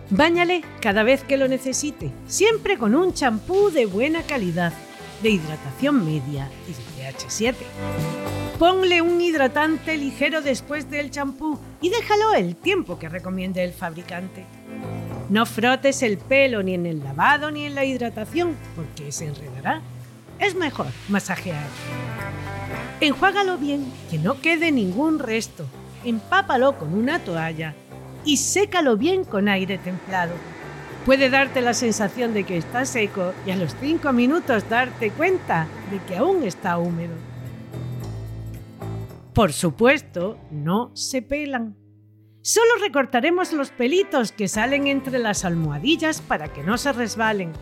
Báñale 0.09 0.63
cada 0.81 1.03
vez 1.03 1.25
que 1.25 1.37
lo 1.37 1.49
necesite, 1.49 2.13
siempre 2.29 2.79
con 2.79 2.95
un 2.95 3.13
champú 3.13 3.71
de 3.71 3.87
buena 3.87 4.23
calidad, 4.23 4.73
de 5.21 5.31
hidratación 5.31 6.07
media 6.07 6.49
y 6.69 6.75
de 6.75 7.13
pH 7.13 7.25
7. 7.27 7.67
Ponle 8.61 9.03
un 9.03 9.21
hidratante 9.21 9.97
ligero 9.97 10.43
después 10.43 10.89
del 10.89 11.11
champú 11.11 11.59
y 11.81 11.89
déjalo 11.89 12.35
el 12.35 12.55
tiempo 12.55 13.01
que 13.01 13.09
recomiende 13.09 13.65
el 13.65 13.73
fabricante. 13.73 14.47
No 15.29 15.45
frotes 15.45 16.03
el 16.03 16.19
pelo 16.19 16.63
ni 16.63 16.75
en 16.75 16.87
el 16.87 17.03
lavado 17.03 17.51
ni 17.51 17.65
en 17.65 17.75
la 17.75 17.85
hidratación 17.85 18.57
porque 18.77 19.11
se 19.11 19.27
enredará. 19.27 19.83
Es 20.39 20.55
mejor 20.55 20.87
masajear. 21.09 21.67
Enjuágalo 23.01 23.59
bien, 23.59 23.93
que 24.09 24.19
no 24.19 24.41
quede 24.41 24.71
ningún 24.71 25.19
resto. 25.19 25.67
Empápalo 26.05 26.79
con 26.79 26.95
una 26.95 27.19
toalla 27.19 27.75
y 28.25 28.37
sécalo 28.37 28.97
bien 28.97 29.25
con 29.25 29.49
aire 29.49 29.79
templado. 29.79 30.35
Puede 31.05 31.29
darte 31.29 31.61
la 31.61 31.75
sensación 31.75 32.33
de 32.33 32.45
que 32.45 32.57
está 32.57 32.85
seco 32.85 33.33
y 33.47 33.51
a 33.51 33.57
los 33.57 33.75
5 33.81 34.13
minutos 34.13 34.69
darte 34.69 35.11
cuenta 35.11 35.67
de 35.91 35.99
que 36.05 36.17
aún 36.17 36.45
está 36.45 36.79
húmedo. 36.79 37.15
Por 39.33 39.53
supuesto, 39.53 40.39
no 40.51 40.91
se 40.95 41.23
pelan. 41.23 41.77
Solo 42.47 42.77
recortaremos 42.81 43.53
los 43.53 43.71
pelitos 43.71 44.31
que 44.31 44.47
salen 44.47 44.87
entre 44.87 45.19
las 45.19 45.45
almohadillas 45.45 46.21
para 46.21 46.53
que 46.53 46.63
no 46.63 46.79
se 46.79 46.93
resbalen 46.93 47.53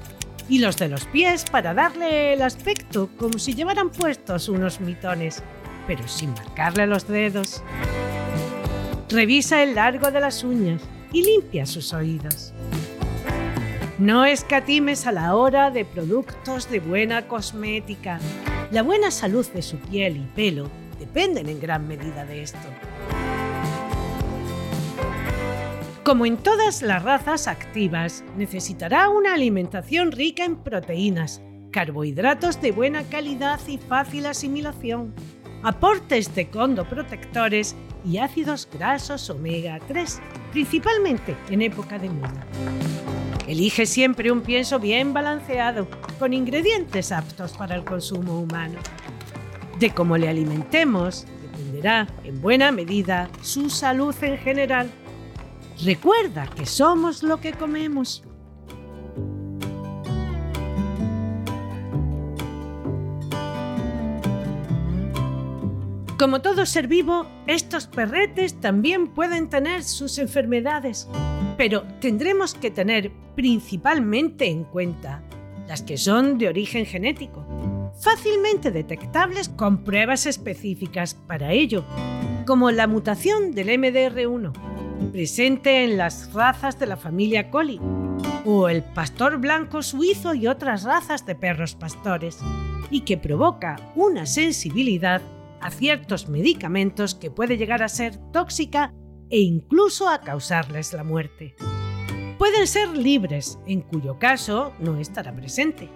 y 0.46 0.58
los 0.58 0.76
de 0.76 0.88
los 0.88 1.06
pies 1.06 1.46
para 1.50 1.72
darle 1.72 2.34
el 2.34 2.42
aspecto 2.42 3.08
como 3.16 3.38
si 3.38 3.54
llevaran 3.54 3.88
puestos 3.88 4.50
unos 4.50 4.82
mitones, 4.82 5.42
pero 5.86 6.06
sin 6.06 6.32
marcarle 6.32 6.86
los 6.86 7.08
dedos. 7.08 7.62
Revisa 9.08 9.62
el 9.62 9.74
largo 9.74 10.10
de 10.10 10.20
las 10.20 10.44
uñas 10.44 10.82
y 11.14 11.24
limpia 11.24 11.64
sus 11.64 11.94
oídos. 11.94 12.52
No 13.98 14.26
escatimes 14.26 15.06
a 15.06 15.12
la 15.12 15.34
hora 15.34 15.70
de 15.70 15.86
productos 15.86 16.68
de 16.68 16.80
buena 16.80 17.26
cosmética. 17.26 18.20
La 18.70 18.82
buena 18.82 19.10
salud 19.10 19.46
de 19.46 19.62
su 19.62 19.78
piel 19.78 20.18
y 20.18 20.26
pelo 20.36 20.68
dependen 20.98 21.48
en 21.48 21.58
gran 21.58 21.88
medida 21.88 22.26
de 22.26 22.42
esto. 22.42 22.68
Como 26.04 26.26
en 26.26 26.36
todas 26.36 26.82
las 26.82 27.02
razas 27.02 27.48
activas, 27.48 28.24
necesitará 28.36 29.08
una 29.08 29.32
alimentación 29.32 30.12
rica 30.12 30.44
en 30.44 30.56
proteínas, 30.56 31.40
carbohidratos 31.70 32.60
de 32.60 32.72
buena 32.72 33.04
calidad 33.04 33.58
y 33.66 33.78
fácil 33.78 34.26
asimilación, 34.26 35.14
aportes 35.62 36.34
de 36.34 36.50
condoprotectores 36.50 37.74
y 38.04 38.18
ácidos 38.18 38.68
grasos 38.70 39.30
omega 39.30 39.80
3, 39.88 40.20
principalmente 40.52 41.38
en 41.48 41.62
época 41.62 41.98
de 41.98 42.10
muda. 42.10 42.46
Elige 43.48 43.86
siempre 43.86 44.30
un 44.30 44.42
pienso 44.42 44.78
bien 44.78 45.14
balanceado, 45.14 45.88
con 46.18 46.34
ingredientes 46.34 47.12
aptos 47.12 47.54
para 47.54 47.76
el 47.76 47.84
consumo 47.84 48.40
humano. 48.40 48.78
De 49.78 49.88
cómo 49.88 50.18
le 50.18 50.28
alimentemos 50.28 51.26
dependerá 51.40 52.06
en 52.24 52.42
buena 52.42 52.72
medida 52.72 53.30
su 53.40 53.70
salud 53.70 54.14
en 54.22 54.36
general. 54.36 54.90
Recuerda 55.84 56.46
que 56.46 56.64
somos 56.64 57.22
lo 57.22 57.40
que 57.40 57.52
comemos. 57.52 58.22
Como 66.18 66.40
todo 66.40 66.64
ser 66.64 66.88
vivo, 66.88 67.26
estos 67.46 67.86
perretes 67.86 68.58
también 68.60 69.08
pueden 69.08 69.50
tener 69.50 69.84
sus 69.84 70.16
enfermedades, 70.16 71.06
pero 71.58 71.82
tendremos 72.00 72.54
que 72.54 72.70
tener 72.70 73.12
principalmente 73.34 74.46
en 74.46 74.64
cuenta 74.64 75.22
las 75.68 75.82
que 75.82 75.98
son 75.98 76.38
de 76.38 76.48
origen 76.48 76.86
genético, 76.86 77.92
fácilmente 78.00 78.70
detectables 78.70 79.50
con 79.50 79.84
pruebas 79.84 80.24
específicas 80.24 81.12
para 81.12 81.52
ello, 81.52 81.84
como 82.46 82.70
la 82.70 82.86
mutación 82.86 83.52
del 83.52 83.68
MDR1, 83.68 84.73
presente 85.12 85.84
en 85.84 85.96
las 85.96 86.32
razas 86.32 86.78
de 86.78 86.86
la 86.86 86.96
familia 86.96 87.50
Collie, 87.50 87.80
o 88.44 88.68
el 88.68 88.82
pastor 88.82 89.38
blanco 89.38 89.82
suizo 89.82 90.34
y 90.34 90.46
otras 90.46 90.84
razas 90.84 91.24
de 91.26 91.34
perros 91.34 91.74
pastores, 91.74 92.38
y 92.90 93.00
que 93.00 93.16
provoca 93.16 93.76
una 93.94 94.26
sensibilidad 94.26 95.22
a 95.60 95.70
ciertos 95.70 96.28
medicamentos 96.28 97.14
que 97.14 97.30
puede 97.30 97.56
llegar 97.56 97.82
a 97.82 97.88
ser 97.88 98.16
tóxica 98.32 98.92
e 99.30 99.40
incluso 99.40 100.08
a 100.08 100.20
causarles 100.20 100.92
la 100.92 101.04
muerte. 101.04 101.54
Pueden 102.38 102.66
ser 102.66 102.96
libres, 102.96 103.58
en 103.66 103.80
cuyo 103.80 104.18
caso 104.18 104.72
no 104.78 104.98
estará 104.98 105.34
presente. 105.34 105.88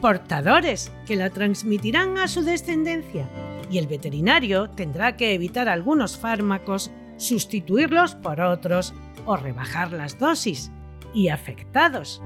Portadores, 0.00 0.92
que 1.06 1.16
la 1.16 1.30
transmitirán 1.30 2.16
a 2.18 2.28
su 2.28 2.42
descendencia, 2.42 3.28
y 3.70 3.78
el 3.78 3.86
veterinario 3.86 4.70
tendrá 4.70 5.16
que 5.16 5.34
evitar 5.34 5.68
algunos 5.68 6.16
fármacos, 6.16 6.90
sustituirlos 7.18 8.14
por 8.14 8.40
otros 8.40 8.94
o 9.26 9.36
rebajar 9.36 9.92
las 9.92 10.18
dosis. 10.18 10.70
Y 11.14 11.28
afectados. 11.28 12.22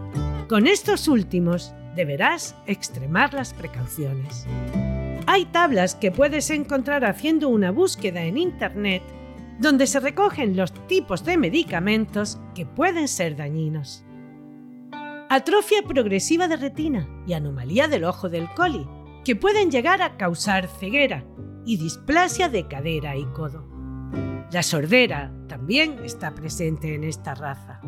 Con 0.49 0.67
estos 0.67 1.07
últimos 1.07 1.73
deberás 1.95 2.57
extremar 2.67 3.33
las 3.33 3.55
precauciones. 3.55 4.47
Hay 5.27 5.45
tablas 5.47 5.95
que 5.95 6.11
puedes 6.11 6.51
encontrar 6.51 7.05
haciendo 7.05 7.49
una 7.49 7.71
búsqueda 7.71 8.23
en 8.23 8.39
Internet 8.39 9.03
donde 9.61 9.87
se 9.87 10.01
recogen 10.01 10.57
los 10.57 10.73
tipos 10.89 11.25
de 11.25 11.37
medicamentos 11.37 12.41
que 12.55 12.67
pueden 12.67 13.07
ser 13.07 13.37
dañinos. 13.37 14.05
Atrofia 15.29 15.83
progresiva 15.83 16.49
de 16.49 16.57
retina 16.57 17.09
y 17.27 17.33
anomalía 17.33 17.89
del 17.89 18.05
ojo 18.05 18.29
del 18.29 18.53
coli, 18.55 18.87
que 19.25 19.37
pueden 19.37 19.71
llegar 19.71 20.03
a 20.03 20.17
causar 20.17 20.67
ceguera 20.67 21.25
y 21.65 21.77
displasia 21.77 22.49
de 22.49 22.67
cadera 22.67 23.17
y 23.17 23.25
codo. 23.27 23.72
La 24.53 24.63
sordera 24.63 25.33
también 25.49 26.01
está 26.05 26.35
presente 26.35 26.95
en 26.95 27.05
esta 27.05 27.35
raza. 27.35 27.81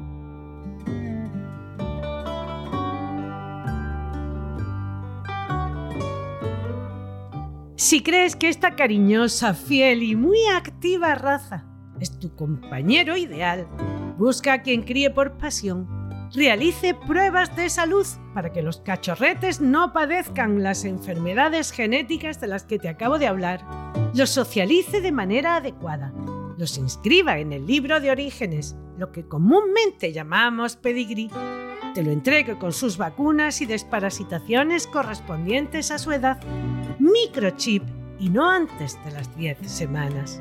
Si 7.76 8.02
crees 8.02 8.34
que 8.34 8.48
esta 8.48 8.76
cariñosa, 8.76 9.52
fiel 9.52 10.02
y 10.02 10.16
muy 10.16 10.38
activa 10.56 11.14
raza 11.14 11.66
es 12.00 12.18
tu 12.18 12.34
compañero 12.34 13.18
ideal, 13.18 13.68
busca 14.16 14.54
a 14.54 14.62
quien 14.62 14.84
críe 14.84 15.10
por 15.10 15.36
pasión. 15.36 15.86
Realice 16.32 16.94
pruebas 16.94 17.54
de 17.56 17.68
salud 17.68 18.06
para 18.32 18.54
que 18.54 18.62
los 18.62 18.78
cachorretes 18.80 19.60
no 19.60 19.92
padezcan 19.92 20.62
las 20.62 20.86
enfermedades 20.86 21.72
genéticas 21.72 22.40
de 22.40 22.46
las 22.46 22.64
que 22.64 22.78
te 22.78 22.88
acabo 22.88 23.18
de 23.18 23.26
hablar. 23.26 23.60
Los 24.14 24.30
socialice 24.30 25.02
de 25.02 25.12
manera 25.12 25.56
adecuada. 25.56 26.12
Los 26.56 26.78
inscriba 26.78 27.38
en 27.38 27.52
el 27.52 27.66
libro 27.66 28.00
de 28.00 28.10
orígenes, 28.10 28.76
lo 28.96 29.10
que 29.10 29.26
comúnmente 29.26 30.12
llamamos 30.12 30.76
pedigrí. 30.76 31.30
Te 31.94 32.02
lo 32.02 32.10
entregue 32.10 32.58
con 32.58 32.72
sus 32.72 32.96
vacunas 32.96 33.60
y 33.60 33.66
desparasitaciones 33.66 34.86
correspondientes 34.86 35.90
a 35.90 35.98
su 35.98 36.12
edad 36.12 36.40
microchip 36.98 37.82
y 38.18 38.30
no 38.30 38.48
antes 38.48 38.98
de 39.04 39.10
las 39.12 39.36
10 39.36 39.58
semanas. 39.70 40.40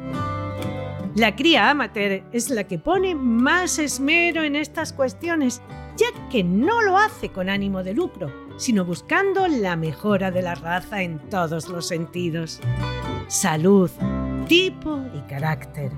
La 1.15 1.35
cría 1.35 1.69
amateur 1.69 2.23
es 2.31 2.49
la 2.49 2.63
que 2.63 2.79
pone 2.79 3.13
más 3.13 3.77
esmero 3.77 4.41
en 4.41 4.55
estas 4.55 4.93
cuestiones, 4.93 5.61
ya 5.95 6.07
que 6.29 6.43
no 6.43 6.81
lo 6.81 6.97
hace 6.97 7.29
con 7.29 7.49
ánimo 7.49 7.83
de 7.83 7.93
lucro, 7.93 8.31
sino 8.57 8.83
buscando 8.83 9.47
la 9.47 9.75
mejora 9.75 10.31
de 10.31 10.41
la 10.41 10.55
raza 10.55 11.03
en 11.03 11.19
todos 11.29 11.69
los 11.69 11.87
sentidos. 11.87 12.59
Salud, 13.27 13.91
tipo 14.45 15.01
y 15.13 15.19
carácter. 15.29 15.91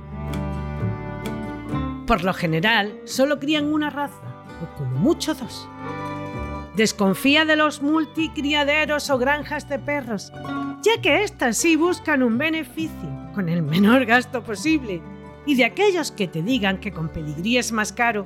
Por 2.06 2.24
lo 2.24 2.34
general, 2.34 3.00
solo 3.06 3.40
crían 3.40 3.66
una 3.66 3.90
raza, 3.90 4.22
o 4.62 4.78
como 4.78 4.98
mucho 5.00 5.34
dos. 5.34 5.68
Desconfía 6.76 7.46
de 7.46 7.56
los 7.56 7.82
multicriaderos 7.82 9.10
o 9.10 9.18
granjas 9.18 9.68
de 9.70 9.80
perros, 9.80 10.32
ya 10.82 11.02
que 11.02 11.24
éstas 11.24 11.58
sí 11.58 11.76
buscan 11.76 12.22
un 12.22 12.38
beneficio 12.38 13.10
con 13.34 13.50
el 13.50 13.64
menor 13.64 14.06
gasto 14.06 14.44
posible. 14.44 15.02
Y 15.48 15.56
de 15.56 15.66
aquellos 15.66 16.12
que 16.12 16.28
te 16.28 16.42
digan 16.42 16.80
que 16.80 16.92
con 16.92 17.10
pedigrí 17.10 17.58
es 17.58 17.72
más 17.72 17.94
caro, 17.94 18.26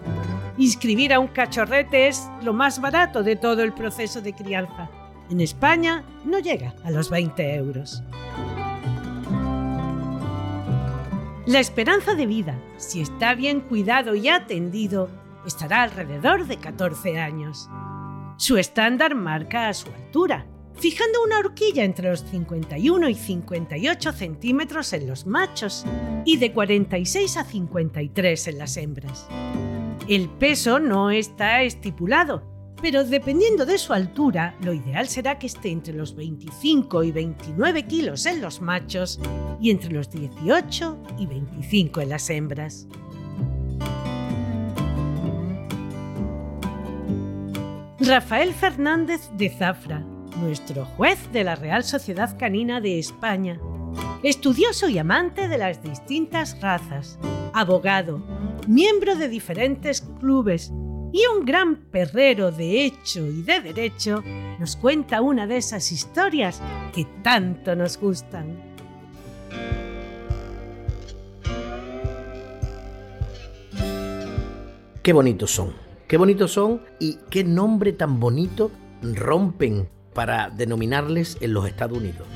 inscribir 0.57 1.13
a 1.13 1.19
un 1.19 1.27
cachorrete 1.27 2.07
es 2.07 2.29
lo 2.43 2.53
más 2.53 2.81
barato 2.81 3.23
de 3.23 3.35
todo 3.35 3.61
el 3.61 3.73
proceso 3.73 4.21
de 4.21 4.33
crianza. 4.33 4.89
En 5.29 5.41
España 5.41 6.03
no 6.25 6.39
llega 6.39 6.73
a 6.83 6.91
los 6.91 7.09
20 7.09 7.55
euros. 7.55 8.03
La 11.49 11.59
esperanza 11.59 12.13
de 12.13 12.27
vida, 12.27 12.61
si 12.77 13.01
está 13.01 13.33
bien 13.33 13.61
cuidado 13.61 14.13
y 14.13 14.29
atendido, 14.29 15.09
estará 15.47 15.81
alrededor 15.81 16.45
de 16.45 16.57
14 16.57 17.17
años. 17.17 17.67
Su 18.37 18.57
estándar 18.57 19.15
marca 19.15 19.67
a 19.67 19.73
su 19.73 19.87
altura, 19.87 20.45
fijando 20.75 21.23
una 21.23 21.39
horquilla 21.39 21.85
entre 21.85 22.11
los 22.11 22.19
51 22.19 23.09
y 23.09 23.15
58 23.15 24.11
centímetros 24.11 24.93
en 24.93 25.07
los 25.07 25.25
machos 25.25 25.87
y 26.23 26.37
de 26.37 26.53
46 26.53 27.37
a 27.37 27.43
53 27.43 28.47
en 28.47 28.57
las 28.59 28.77
hembras. 28.77 29.27
El 30.07 30.29
peso 30.29 30.77
no 30.79 31.09
está 31.09 31.63
estipulado, 31.63 32.43
pero 32.81 33.03
dependiendo 33.03 33.65
de 33.65 33.77
su 33.77 33.93
altura, 33.93 34.55
lo 34.61 34.73
ideal 34.73 35.07
será 35.07 35.37
que 35.37 35.47
esté 35.47 35.69
entre 35.69 35.93
los 35.93 36.15
25 36.15 37.03
y 37.03 37.11
29 37.11 37.83
kilos 37.83 38.25
en 38.25 38.41
los 38.41 38.61
machos 38.61 39.19
y 39.59 39.71
entre 39.71 39.91
los 39.91 40.09
18 40.09 40.97
y 41.17 41.25
25 41.25 42.01
en 42.01 42.09
las 42.09 42.29
hembras. 42.29 42.87
Rafael 47.99 48.53
Fernández 48.53 49.29
de 49.33 49.49
Zafra, 49.49 49.99
nuestro 50.39 50.85
juez 50.85 51.19
de 51.33 51.43
la 51.43 51.55
Real 51.55 51.83
Sociedad 51.83 52.37
Canina 52.39 52.79
de 52.79 52.97
España, 52.97 53.59
estudioso 54.23 54.87
y 54.87 54.97
amante 54.97 55.49
de 55.49 55.57
las 55.57 55.83
distintas 55.83 56.59
razas, 56.61 57.19
abogado, 57.53 58.23
miembro 58.67 59.15
de 59.15 59.27
diferentes 59.27 60.01
clubes 60.19 60.71
y 61.11 61.23
un 61.35 61.45
gran 61.45 61.75
perrero 61.75 62.51
de 62.51 62.85
hecho 62.85 63.25
y 63.25 63.41
de 63.41 63.61
derecho, 63.61 64.23
nos 64.59 64.75
cuenta 64.75 65.21
una 65.21 65.47
de 65.47 65.57
esas 65.57 65.91
historias 65.91 66.61
que 66.93 67.05
tanto 67.23 67.75
nos 67.75 67.97
gustan. 67.97 68.69
Qué 75.01 75.13
bonitos 75.13 75.51
son 75.51 75.89
Qué 76.09 76.17
bonitos 76.17 76.53
son 76.53 76.81
y 76.99 77.19
qué 77.29 77.43
nombre 77.43 77.93
tan 77.93 78.19
bonito 78.19 78.71
rompen 79.03 79.87
para 80.15 80.49
denominarles 80.49 81.37
en 81.39 81.53
los 81.53 81.67
Estados 81.67 81.99
Unidos. 81.99 82.27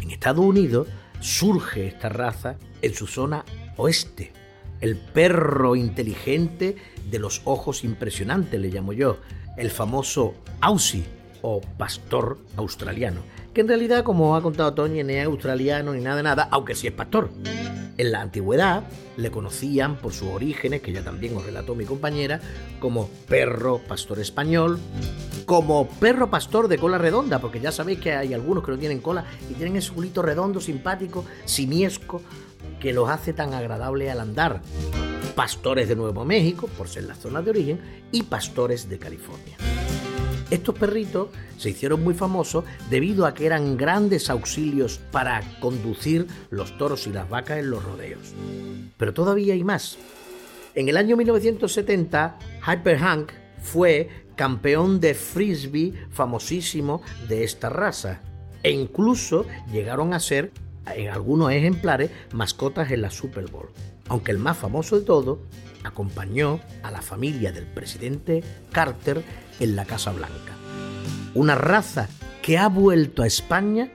En 0.00 0.10
Estados 0.10 0.42
Unidos 0.42 0.88
surge 1.20 1.88
esta 1.88 2.08
raza 2.08 2.56
en 2.80 2.94
su 2.94 3.06
zona 3.06 3.44
oeste. 3.76 4.32
El 4.80 4.96
perro 4.96 5.76
inteligente 5.76 6.76
de 7.10 7.18
los 7.18 7.42
ojos 7.44 7.84
impresionantes, 7.84 8.60
le 8.60 8.68
llamo 8.68 8.92
yo. 8.92 9.18
El 9.56 9.70
famoso 9.70 10.34
Aussie 10.60 11.04
o 11.42 11.60
pastor 11.60 12.38
australiano. 12.56 13.20
Que 13.54 13.60
en 13.62 13.68
realidad, 13.68 14.04
como 14.04 14.36
ha 14.36 14.42
contado 14.42 14.74
Tony, 14.74 15.02
no 15.02 15.10
es 15.10 15.24
australiano 15.24 15.94
ni 15.94 16.00
nada 16.00 16.22
nada, 16.22 16.48
aunque 16.50 16.74
sí 16.74 16.86
es 16.86 16.92
pastor. 16.92 17.30
En 17.98 18.12
la 18.12 18.20
antigüedad 18.20 18.82
le 19.16 19.30
conocían 19.30 19.96
por 19.96 20.12
sus 20.12 20.28
orígenes, 20.28 20.82
que 20.82 20.92
ya 20.92 21.02
también 21.02 21.36
os 21.36 21.46
relató 21.46 21.74
mi 21.74 21.86
compañera, 21.86 22.40
como 22.78 23.08
perro 23.28 23.80
pastor 23.88 24.18
español, 24.18 24.78
como 25.46 25.88
perro 25.88 26.30
pastor 26.30 26.68
de 26.68 26.76
cola 26.76 26.98
redonda, 26.98 27.38
porque 27.38 27.60
ya 27.60 27.72
sabéis 27.72 28.00
que 28.00 28.12
hay 28.12 28.34
algunos 28.34 28.64
que 28.64 28.72
no 28.72 28.78
tienen 28.78 29.00
cola 29.00 29.24
y 29.48 29.54
tienen 29.54 29.76
ese 29.76 29.92
culito 29.92 30.20
redondo, 30.20 30.60
simpático, 30.60 31.24
simiesco, 31.46 32.20
que 32.80 32.92
los 32.92 33.08
hace 33.08 33.32
tan 33.32 33.54
agradable 33.54 34.10
al 34.10 34.20
andar. 34.20 34.60
Pastores 35.36 35.86
de 35.86 35.94
Nuevo 35.94 36.24
México, 36.24 36.66
por 36.78 36.88
ser 36.88 37.04
la 37.04 37.14
zona 37.14 37.42
de 37.42 37.50
origen, 37.50 37.80
y 38.10 38.22
pastores 38.22 38.88
de 38.88 38.98
California. 38.98 39.58
Estos 40.50 40.74
perritos 40.76 41.28
se 41.58 41.70
hicieron 41.70 42.02
muy 42.02 42.14
famosos 42.14 42.64
debido 42.88 43.26
a 43.26 43.34
que 43.34 43.44
eran 43.44 43.76
grandes 43.76 44.30
auxilios 44.30 44.98
para 45.12 45.42
conducir 45.60 46.26
los 46.48 46.78
toros 46.78 47.06
y 47.06 47.12
las 47.12 47.28
vacas 47.28 47.58
en 47.58 47.70
los 47.70 47.84
rodeos. 47.84 48.32
Pero 48.96 49.12
todavía 49.12 49.52
hay 49.52 49.62
más. 49.62 49.98
En 50.74 50.88
el 50.88 50.96
año 50.96 51.18
1970, 51.18 52.38
Hyper 52.66 52.98
Hank 52.98 53.32
fue 53.60 54.08
campeón 54.36 55.00
de 55.00 55.12
frisbee 55.12 55.92
famosísimo 56.10 57.02
de 57.28 57.44
esta 57.44 57.68
raza 57.68 58.22
e 58.62 58.70
incluso 58.70 59.44
llegaron 59.70 60.14
a 60.14 60.20
ser 60.20 60.50
en 60.94 61.08
algunos 61.08 61.52
ejemplares 61.52 62.10
mascotas 62.32 62.90
en 62.90 63.02
la 63.02 63.10
Super 63.10 63.50
Bowl. 63.50 63.68
Aunque 64.08 64.32
el 64.32 64.38
más 64.38 64.56
famoso 64.56 64.98
de 64.98 65.04
todo 65.04 65.40
acompañó 65.82 66.60
a 66.82 66.90
la 66.90 67.02
familia 67.02 67.52
del 67.52 67.66
presidente 67.66 68.42
Carter 68.72 69.22
en 69.60 69.76
la 69.76 69.84
Casa 69.84 70.12
Blanca. 70.12 70.54
Una 71.34 71.54
raza 71.54 72.08
que 72.42 72.58
ha 72.58 72.68
vuelto 72.68 73.22
a 73.22 73.26
España 73.26 73.90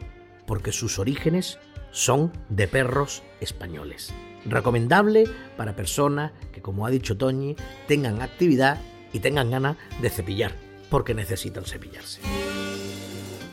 porque 0.45 0.71
sus 0.71 0.99
orígenes 0.99 1.59
son 1.91 2.31
de 2.49 2.67
perros 2.67 3.23
españoles. 3.39 4.13
Recomendable 4.45 5.25
para 5.55 5.75
personas 5.75 6.31
que, 6.51 6.61
como 6.61 6.85
ha 6.85 6.89
dicho 6.89 7.17
Toñi, 7.17 7.55
tengan 7.87 8.21
actividad 8.21 8.79
y 9.13 9.19
tengan 9.19 9.51
ganas 9.51 9.77
de 10.01 10.09
cepillar, 10.09 10.55
porque 10.89 11.13
necesitan 11.13 11.65
cepillarse. 11.65 12.21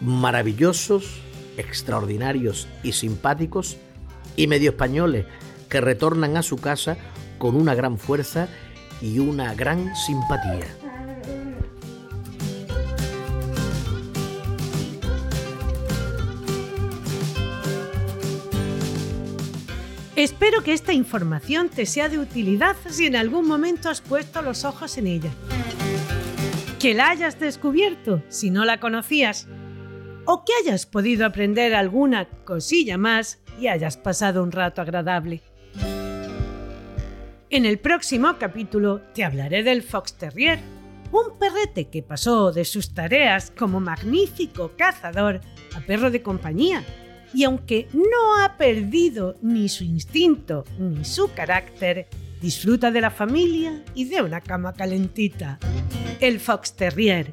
Maravillosos, 0.00 1.20
extraordinarios 1.56 2.68
y 2.82 2.92
simpáticos, 2.92 3.76
y 4.36 4.46
medio 4.46 4.70
españoles 4.70 5.26
que 5.68 5.80
retornan 5.80 6.36
a 6.36 6.42
su 6.42 6.56
casa 6.56 6.96
con 7.38 7.56
una 7.56 7.74
gran 7.74 7.98
fuerza 7.98 8.48
y 9.00 9.18
una 9.18 9.54
gran 9.54 9.94
simpatía. 9.94 10.66
Espero 20.18 20.64
que 20.64 20.72
esta 20.72 20.92
información 20.92 21.68
te 21.68 21.86
sea 21.86 22.08
de 22.08 22.18
utilidad 22.18 22.74
si 22.88 23.06
en 23.06 23.14
algún 23.14 23.46
momento 23.46 23.88
has 23.88 24.00
puesto 24.00 24.42
los 24.42 24.64
ojos 24.64 24.98
en 24.98 25.06
ella. 25.06 25.30
Que 26.80 26.92
la 26.92 27.10
hayas 27.10 27.38
descubierto 27.38 28.20
si 28.28 28.50
no 28.50 28.64
la 28.64 28.80
conocías. 28.80 29.46
O 30.24 30.44
que 30.44 30.52
hayas 30.60 30.86
podido 30.86 31.24
aprender 31.24 31.72
alguna 31.72 32.28
cosilla 32.44 32.98
más 32.98 33.38
y 33.60 33.68
hayas 33.68 33.96
pasado 33.96 34.42
un 34.42 34.50
rato 34.50 34.82
agradable. 34.82 35.40
En 37.50 37.64
el 37.64 37.78
próximo 37.78 38.36
capítulo 38.38 39.00
te 39.14 39.24
hablaré 39.24 39.62
del 39.62 39.82
Fox 39.82 40.12
Terrier, 40.12 40.58
un 41.10 41.38
perrete 41.38 41.86
que 41.86 42.02
pasó 42.02 42.52
de 42.52 42.66
sus 42.66 42.92
tareas 42.92 43.50
como 43.56 43.80
magnífico 43.80 44.72
cazador 44.76 45.40
a 45.74 45.80
perro 45.80 46.10
de 46.10 46.20
compañía 46.20 46.84
y 47.32 47.44
aunque 47.44 47.88
no 47.94 48.42
ha 48.42 48.58
perdido 48.58 49.34
ni 49.40 49.70
su 49.70 49.84
instinto 49.84 50.64
ni 50.78 51.06
su 51.06 51.32
carácter, 51.32 52.06
disfruta 52.42 52.90
de 52.90 53.00
la 53.00 53.10
familia 53.10 53.82
y 53.94 54.04
de 54.04 54.20
una 54.20 54.42
cama 54.42 54.74
calentita. 54.74 55.58
El 56.20 56.40
Fox 56.40 56.74
Terrier. 56.74 57.32